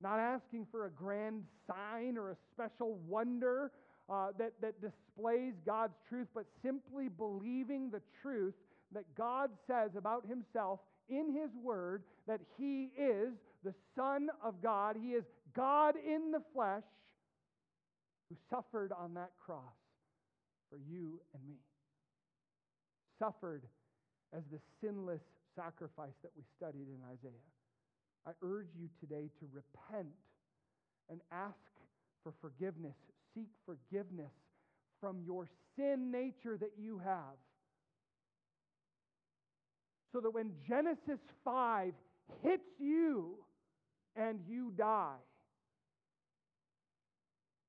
Not 0.00 0.18
asking 0.18 0.66
for 0.70 0.86
a 0.86 0.90
grand 0.90 1.44
sign 1.66 2.16
or 2.16 2.30
a 2.30 2.36
special 2.52 2.98
wonder 3.06 3.70
uh, 4.08 4.28
that, 4.38 4.52
that 4.60 4.80
displays 4.80 5.54
God's 5.66 5.94
truth, 6.08 6.28
but 6.34 6.46
simply 6.62 7.08
believing 7.08 7.90
the 7.90 8.02
truth 8.22 8.54
that 8.92 9.04
God 9.16 9.50
says 9.66 9.90
about 9.96 10.26
himself 10.26 10.80
in 11.08 11.32
his 11.32 11.50
word 11.62 12.02
that 12.26 12.40
he 12.58 12.90
is 12.98 13.34
the 13.64 13.74
Son 13.94 14.28
of 14.42 14.62
God. 14.62 14.96
He 15.00 15.10
is 15.10 15.24
God 15.54 15.94
in 15.96 16.30
the 16.30 16.42
flesh 16.54 16.84
who 18.28 18.36
suffered 18.48 18.92
on 18.96 19.14
that 19.14 19.30
cross 19.44 19.62
for 20.70 20.78
you 20.78 21.20
and 21.34 21.42
me. 21.46 21.58
Suffered 23.18 23.64
as 24.32 24.42
the 24.50 24.60
sinless 24.80 25.22
sacrifice 25.56 26.14
that 26.22 26.30
we 26.36 26.44
studied 26.56 26.86
in 26.88 27.00
Isaiah. 27.10 27.50
I 28.26 28.30
urge 28.42 28.68
you 28.78 28.88
today 29.00 29.30
to 29.40 29.46
repent 29.52 30.14
and 31.10 31.20
ask 31.32 31.56
for 32.22 32.32
forgiveness 32.40 32.96
seek 33.34 33.48
forgiveness 33.66 34.32
from 35.00 35.22
your 35.24 35.48
sin 35.76 36.10
nature 36.10 36.56
that 36.56 36.72
you 36.78 36.98
have. 36.98 37.38
So 40.12 40.20
that 40.20 40.30
when 40.30 40.52
Genesis 40.68 41.20
5 41.44 41.92
hits 42.42 42.68
you 42.78 43.36
and 44.16 44.40
you 44.46 44.72
die, 44.76 45.22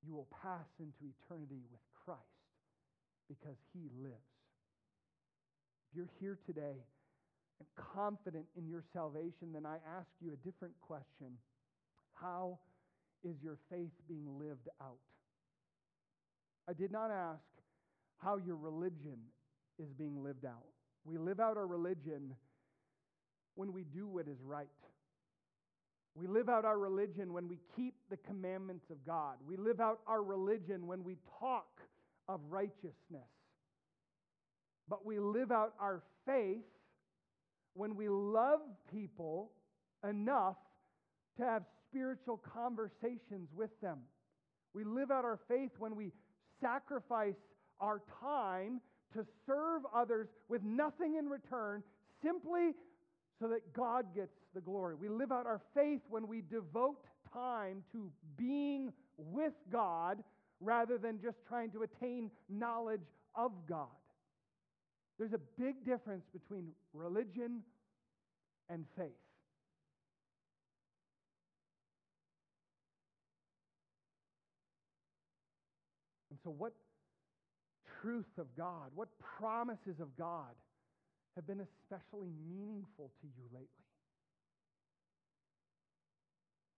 you 0.06 0.16
will 0.16 0.28
pass 0.42 0.66
into 0.80 1.14
eternity 1.14 1.62
with 1.72 1.82
Christ 2.04 2.20
because 3.30 3.58
he 3.74 3.90
lives. 4.02 4.16
If 5.90 5.96
you're 5.96 6.10
here 6.20 6.40
today 6.46 6.84
and 7.60 7.68
confident 7.94 8.46
in 8.58 8.68
your 8.68 8.84
salvation, 8.94 9.54
then 9.54 9.66
I 9.66 9.76
ask 9.98 10.08
you 10.20 10.34
a 10.34 10.48
different 10.48 10.74
question 10.82 11.38
How 12.14 12.58
is 13.24 13.36
your 13.44 13.58
faith 13.70 13.92
being 14.08 14.40
lived 14.40 14.68
out? 14.82 14.98
I 16.70 16.74
did 16.74 16.92
not 16.92 17.12
ask 17.12 17.42
how 18.18 18.38
your 18.38 18.56
religion 18.56 19.18
is 19.80 19.92
being 19.94 20.24
lived 20.24 20.46
out. 20.46 20.66
We 21.04 21.18
live 21.18 21.40
out 21.40 21.58
our 21.58 21.68
religion 21.68 22.36
when 23.56 23.74
we 23.74 23.84
do 23.84 24.08
what 24.08 24.28
is 24.28 24.42
right. 24.44 24.68
We 26.14 26.28
live 26.28 26.50
out 26.50 26.66
our 26.66 26.78
religion 26.78 27.34
when 27.34 27.48
we 27.48 27.60
keep 27.76 27.96
the 28.10 28.18
commandments 28.18 28.90
of 28.90 29.06
God. 29.06 29.36
We 29.48 29.56
live 29.56 29.80
out 29.80 30.00
our 30.08 30.22
religion 30.22 30.86
when 30.86 31.04
we 31.04 31.18
talk 31.40 31.82
of 32.28 32.42
righteousness. 32.50 33.30
But 34.90 35.06
we 35.06 35.20
live 35.20 35.52
out 35.52 35.74
our 35.80 36.04
faith 36.26 36.66
when 37.74 37.96
we 37.96 38.10
love 38.10 38.60
people 38.92 39.52
enough 40.08 40.58
to 41.38 41.44
have 41.44 41.64
spiritual 41.88 42.38
conversations 42.54 43.50
with 43.56 43.70
them. 43.82 44.00
We 44.74 44.84
live 44.84 45.12
out 45.12 45.24
our 45.24 45.40
faith 45.48 45.72
when 45.80 45.96
we 45.96 46.12
sacrifice 46.62 47.36
our 47.80 48.02
time 48.22 48.80
to 49.14 49.26
serve 49.46 49.82
others 49.94 50.28
with 50.48 50.64
nothing 50.64 51.16
in 51.16 51.28
return, 51.28 51.84
simply 52.24 52.72
so 53.40 53.48
that 53.48 53.74
God 53.74 54.06
gets 54.16 54.34
the 54.54 54.62
glory. 54.62 54.96
We 54.96 55.10
live 55.10 55.32
out 55.32 55.46
our 55.46 55.62
faith 55.74 56.02
when 56.10 56.28
we 56.28 56.42
devote 56.42 57.04
time 57.34 57.84
to 57.92 58.12
being 58.38 58.94
with 59.18 59.54
God 59.72 60.24
rather 60.60 60.98
than 60.98 61.20
just 61.22 61.38
trying 61.48 61.72
to 61.72 61.84
attain 61.84 62.30
knowledge 62.50 63.02
of 63.36 63.52
God. 63.68 63.88
There's 65.18 65.34
a 65.34 65.40
big 65.60 65.84
difference 65.86 66.26
between 66.32 66.70
religion 66.94 67.62
and 68.70 68.86
faith. 68.98 69.10
So, 76.44 76.50
what 76.50 76.74
truth 78.02 78.38
of 78.38 78.48
God, 78.58 78.92
what 78.96 79.10
promises 79.40 80.00
of 80.00 80.16
God 80.18 80.56
have 81.36 81.46
been 81.46 81.62
especially 81.62 82.32
meaningful 82.50 83.12
to 83.22 83.28
you 83.28 83.44
lately? 83.54 83.68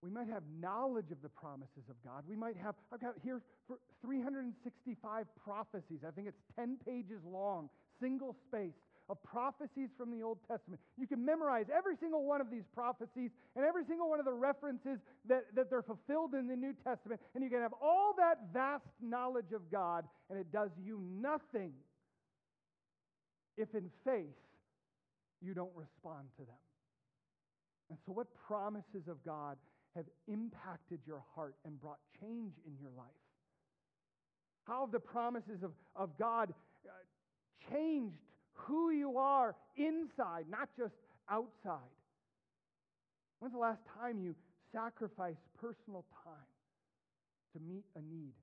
We 0.04 0.10
might 0.10 0.28
have 0.28 0.44
knowledge 0.60 1.12
of 1.12 1.22
the 1.22 1.30
promises 1.30 1.88
of 1.90 1.96
God. 2.04 2.24
We 2.28 2.36
might 2.36 2.58
have, 2.58 2.76
I've 2.92 3.00
got 3.00 3.16
here 3.24 3.42
for 3.68 3.78
365 4.02 5.26
prophecies. 5.42 6.00
I 6.06 6.12
think 6.12 6.28
it's 6.28 6.42
10 6.58 6.78
pages 6.86 7.22
long, 7.26 7.70
single 8.02 8.36
spaced, 8.48 8.76
of 9.10 9.22
prophecies 9.24 9.90
from 9.98 10.12
the 10.12 10.24
Old 10.24 10.40
Testament. 10.48 10.82
You 10.98 11.08
can 11.08 11.24
memorize 11.24 11.66
every 11.76 11.96
single 12.00 12.24
one 12.24 12.42
of 12.42 12.50
these 12.50 12.64
prophecies 12.74 13.32
and 13.56 13.66
every 13.66 13.84
single 13.86 14.10
one 14.10 14.20
of 14.20 14.26
the 14.26 14.34
references 14.34 15.00
that, 15.28 15.44
that 15.56 15.70
they're 15.70 15.84
fulfilled 15.84 16.34
in 16.34 16.48
the 16.48 16.56
New 16.56 16.74
Testament, 16.84 17.20
and 17.36 17.44
you 17.44 17.50
can 17.50 17.60
have 17.60 17.74
all 17.82 18.14
that 18.18 18.40
vast 18.54 18.88
knowledge 19.02 19.52
of 19.54 19.70
God, 19.72 20.06
and 20.30 20.40
it 20.40 20.52
does 20.52 20.72
you 20.82 21.02
nothing 21.22 21.74
if 23.58 23.74
in 23.76 23.90
faith 24.06 24.36
you 25.42 25.54
don't 25.54 25.76
respond 25.76 26.28
to 26.38 26.46
them. 26.46 26.56
And 27.90 28.00
so, 28.06 28.14
what 28.14 28.28
promises 28.48 29.08
of 29.08 29.24
God 29.26 29.58
have 29.96 30.06
impacted 30.28 31.00
your 31.06 31.24
heart 31.36 31.56
and 31.66 31.80
brought 31.80 32.00
change 32.20 32.54
in 32.66 32.74
your 32.80 32.90
life? 32.98 33.06
How 34.66 34.82
have 34.82 34.92
the 34.92 35.00
promises 35.00 35.62
of, 35.62 35.72
of 35.96 36.18
God 36.18 36.54
uh, 36.88 37.70
changed 37.70 38.18
who 38.54 38.92
you 38.92 39.18
are 39.18 39.56
inside, 39.76 40.46
not 40.50 40.70
just 40.78 40.94
outside? 41.30 41.80
When's 43.40 43.54
the 43.54 43.60
last 43.60 43.82
time 44.00 44.20
you 44.20 44.36
sacrificed 44.72 45.42
personal 45.60 46.06
time 46.24 46.34
to 47.54 47.60
meet 47.60 47.84
a 47.96 48.02
need 48.02 48.34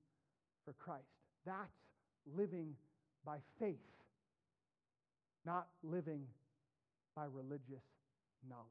for 0.64 0.74
Christ? 0.74 1.04
That's 1.46 1.70
living 2.36 2.74
by 3.24 3.38
faith, 3.58 3.76
not 5.46 5.68
living 5.82 6.22
by 7.16 7.24
religious 7.24 7.84
knowledge. 8.48 8.66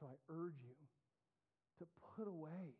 So 0.00 0.06
I 0.06 0.32
urge 0.32 0.56
you 0.66 0.74
to 1.78 1.86
put 2.16 2.26
away 2.26 2.74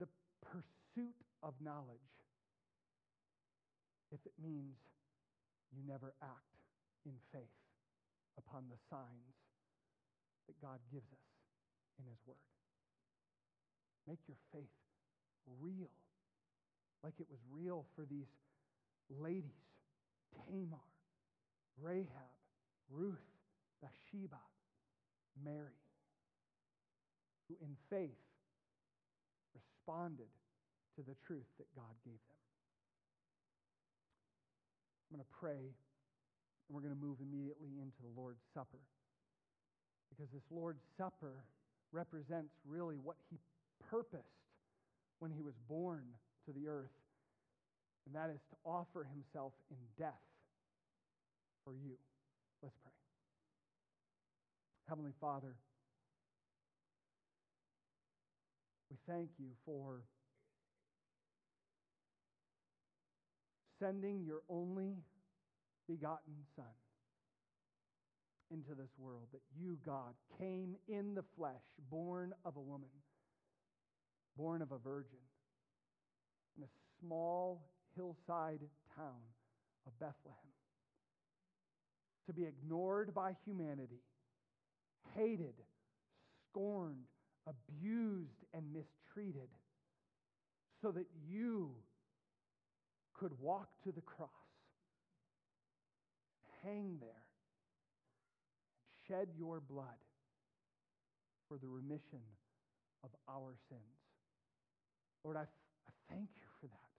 the 0.00 0.08
pursuit 0.42 1.14
of 1.42 1.54
knowledge 1.62 2.09
means 4.42 4.76
you 5.70 5.82
never 5.86 6.14
act 6.22 6.56
in 7.06 7.14
faith 7.32 7.60
upon 8.36 8.64
the 8.68 8.80
signs 8.88 9.36
that 10.46 10.56
God 10.60 10.80
gives 10.90 11.06
us 11.12 11.28
in 11.98 12.04
His 12.08 12.18
Word. 12.26 12.42
Make 14.08 14.20
your 14.26 14.40
faith 14.52 14.74
real, 15.60 15.92
like 17.04 17.14
it 17.20 17.26
was 17.30 17.40
real 17.52 17.86
for 17.94 18.04
these 18.08 18.28
ladies 19.08 19.70
Tamar, 20.46 20.88
Rahab, 21.80 22.34
Ruth, 22.90 23.30
Bathsheba, 23.82 24.40
Mary, 25.44 25.78
who 27.48 27.54
in 27.60 27.76
faith 27.88 28.18
responded 29.54 30.30
to 30.96 31.02
the 31.02 31.16
truth 31.26 31.46
that 31.58 31.66
God 31.74 31.94
gave 32.04 32.20
them. 32.28 32.39
I'm 35.10 35.16
going 35.16 35.26
to 35.26 35.38
pray, 35.40 35.58
and 35.58 36.70
we're 36.70 36.82
going 36.82 36.94
to 36.94 37.00
move 37.04 37.18
immediately 37.20 37.82
into 37.82 37.98
the 38.00 38.14
Lord's 38.14 38.42
Supper. 38.54 38.78
Because 40.08 40.30
this 40.32 40.46
Lord's 40.50 40.82
Supper 40.96 41.42
represents 41.90 42.54
really 42.64 42.94
what 42.94 43.16
he 43.28 43.38
purposed 43.90 44.22
when 45.18 45.32
he 45.32 45.42
was 45.42 45.54
born 45.68 46.04
to 46.46 46.52
the 46.52 46.68
earth, 46.68 46.94
and 48.06 48.14
that 48.14 48.30
is 48.30 48.40
to 48.50 48.56
offer 48.64 49.04
himself 49.04 49.52
in 49.70 49.76
death 49.98 50.22
for 51.64 51.74
you. 51.74 51.98
Let's 52.62 52.76
pray. 52.82 52.92
Heavenly 54.88 55.12
Father, 55.20 55.54
we 58.90 58.96
thank 59.08 59.30
you 59.38 59.48
for 59.66 60.02
sending 63.80 64.22
your 64.22 64.42
only 64.48 64.98
begotten 65.88 66.34
Son 66.54 66.64
into 68.52 68.74
this 68.74 68.90
world, 68.98 69.28
that 69.32 69.42
you, 69.56 69.78
God, 69.84 70.14
came 70.38 70.76
in 70.88 71.14
the 71.14 71.24
flesh, 71.36 71.62
born 71.90 72.32
of 72.44 72.56
a 72.56 72.60
woman, 72.60 72.88
born 74.36 74.60
of 74.60 74.72
a 74.72 74.78
virgin, 74.78 75.18
in 76.56 76.64
a 76.64 76.68
small 77.00 77.62
hillside 77.96 78.60
town 78.96 79.22
of 79.86 79.98
Bethlehem, 79.98 80.36
to 82.26 82.32
be 82.32 82.44
ignored 82.44 83.14
by 83.14 83.36
humanity, 83.44 84.02
hated, 85.16 85.54
scorned, 86.48 87.06
abused, 87.46 88.44
and 88.52 88.64
mistreated, 88.72 89.48
so 90.82 90.90
that 90.90 91.06
you 91.28 91.70
could 93.20 93.32
walk 93.38 93.68
to 93.84 93.92
the 93.92 94.00
cross, 94.00 94.30
hang 96.64 96.96
there, 97.00 97.26
shed 99.06 99.28
your 99.38 99.60
blood 99.60 99.84
for 101.46 101.58
the 101.58 101.68
remission 101.68 102.24
of 103.04 103.10
our 103.28 103.54
sins. 103.68 103.82
Lord, 105.22 105.36
I, 105.36 105.42
I 105.42 105.92
thank 106.08 106.30
you 106.36 106.46
for 106.60 106.66
that. 106.66 106.90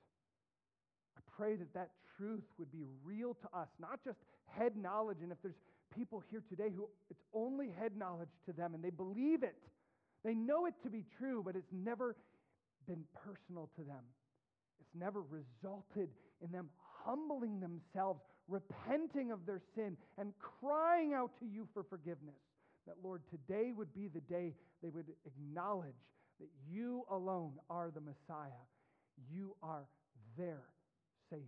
I 1.17 1.22
pray 1.36 1.55
that 1.55 1.74
that 1.74 1.89
truth 2.17 2.43
would 2.59 2.72
be 2.72 2.84
real 3.03 3.34
to 3.34 3.57
us, 3.57 3.69
not 3.80 4.03
just 4.03 4.19
head 4.45 4.78
knowledge. 4.78 5.17
And 5.24 5.32
if 5.32 5.41
there's 5.41 5.59
people 5.95 6.22
here 6.30 6.43
today 6.49 6.69
who 6.76 6.88
it's 7.09 7.24
only 7.34 7.69
head 7.80 7.97
knowledge 7.97 8.30
to 8.45 8.53
them 8.53 8.76
and 8.76 8.84
they 8.84 8.91
believe 8.91 9.41
it, 9.41 9.55
they 10.24 10.36
know 10.36 10.67
it 10.67 10.76
to 10.84 10.89
be 10.89 11.03
true, 11.17 11.41
but 11.43 11.55
it's 11.55 11.72
never 11.72 12.15
been 12.88 13.03
personal 13.26 13.69
to 13.76 13.82
them. 13.84 14.03
It's 14.82 14.99
never 14.99 15.21
resulted 15.21 16.09
in 16.43 16.51
them 16.51 16.69
humbling 17.05 17.59
themselves, 17.59 18.21
repenting 18.47 19.32
of 19.32 19.45
their 19.45 19.61
sin, 19.75 19.95
and 20.17 20.34
crying 20.59 21.13
out 21.13 21.32
to 21.39 21.45
you 21.45 21.67
for 21.73 21.84
forgiveness. 21.84 22.36
That, 22.88 22.95
Lord, 23.03 23.21
today 23.29 23.71
would 23.75 23.93
be 23.93 24.07
the 24.07 24.21
day 24.21 24.55
they 24.82 24.89
would 24.89 25.05
acknowledge 25.25 26.01
that 26.39 26.49
you 26.67 27.03
alone 27.11 27.53
are 27.69 27.91
the 27.91 28.01
Messiah. 28.01 28.65
You 29.32 29.55
are 29.61 29.86
their 30.38 30.63
Savior. 31.29 31.47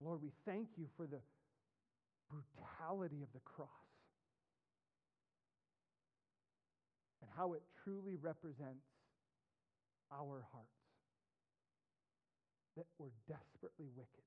Lord, 0.00 0.20
we 0.20 0.32
thank 0.44 0.68
you 0.76 0.88
for 0.96 1.06
the 1.06 1.20
brutality 2.28 3.22
of 3.22 3.28
the 3.32 3.40
cross 3.44 3.68
and 7.20 7.30
how 7.36 7.52
it 7.52 7.62
truly 7.84 8.16
represents 8.16 8.82
our 10.10 10.44
hearts 10.50 10.81
that 12.76 12.86
we're 12.98 13.14
desperately 13.28 13.88
wicked. 13.96 14.26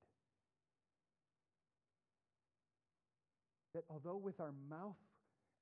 That 3.73 3.83
although 3.89 4.17
with 4.17 4.39
our 4.39 4.53
mouth 4.69 4.95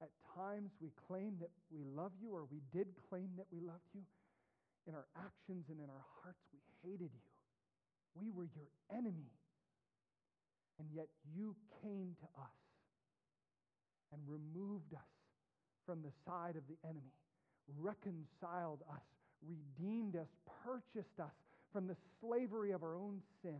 at 0.01 0.09
times 0.35 0.71
we 0.81 0.91
claim 1.07 1.37
that 1.39 1.49
we 1.71 1.83
love 1.83 2.11
you, 2.21 2.29
or 2.35 2.45
we 2.51 2.61
did 2.71 2.87
claim 3.09 3.29
that 3.37 3.47
we 3.51 3.59
loved 3.59 3.89
you, 3.93 4.01
in 4.87 4.93
our 4.93 5.07
actions 5.15 5.65
and 5.69 5.79
in 5.79 5.89
our 5.89 6.05
hearts 6.21 6.43
we 6.51 6.59
hated 6.83 7.09
you. 7.13 7.25
We 8.19 8.29
were 8.29 8.47
your 8.53 8.69
enemy. 8.91 9.31
And 10.79 10.87
yet 10.93 11.07
you 11.33 11.55
came 11.81 12.15
to 12.19 12.27
us 12.41 12.59
and 14.11 14.21
removed 14.27 14.93
us 14.93 15.13
from 15.85 16.01
the 16.01 16.11
side 16.25 16.55
of 16.55 16.63
the 16.67 16.77
enemy, 16.83 17.13
reconciled 17.79 18.81
us, 18.91 19.05
redeemed 19.41 20.15
us, 20.15 20.27
purchased 20.63 21.19
us 21.19 21.33
from 21.73 21.87
the 21.87 21.97
slavery 22.21 22.71
of 22.71 22.83
our 22.83 22.95
own 22.95 23.19
sin 23.41 23.59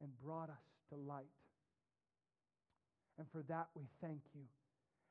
and 0.00 0.10
brought 0.22 0.50
us 0.50 0.62
to 0.90 0.96
light. 0.96 1.24
And 3.18 3.26
for 3.32 3.42
that 3.48 3.68
we 3.74 3.84
thank 4.00 4.20
you. 4.34 4.44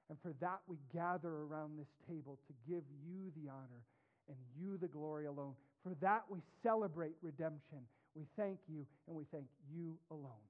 And 0.10 0.18
for 0.22 0.34
that 0.40 0.60
we 0.68 0.78
gather 0.94 1.30
around 1.30 1.78
this 1.78 1.88
table 2.08 2.38
to 2.48 2.72
give 2.72 2.84
you 3.04 3.32
the 3.36 3.50
honor 3.50 3.84
and 4.28 4.38
you 4.60 4.78
the 4.78 4.88
glory 4.88 5.26
alone. 5.26 5.54
For 5.84 5.96
that 6.02 6.24
we 6.30 6.40
celebrate 6.62 7.16
redemption. 7.22 7.80
We 8.16 8.24
thank 8.38 8.60
you 8.68 8.86
and 9.08 9.16
we 9.16 9.24
thank 9.32 9.48
you 9.74 9.98
alone. 10.12 10.46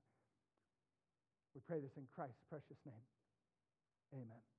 We 1.55 1.61
pray 1.67 1.79
this 1.79 1.91
in 1.97 2.03
Christ's 2.15 2.43
precious 2.49 2.77
name. 2.85 3.05
Amen. 4.13 4.50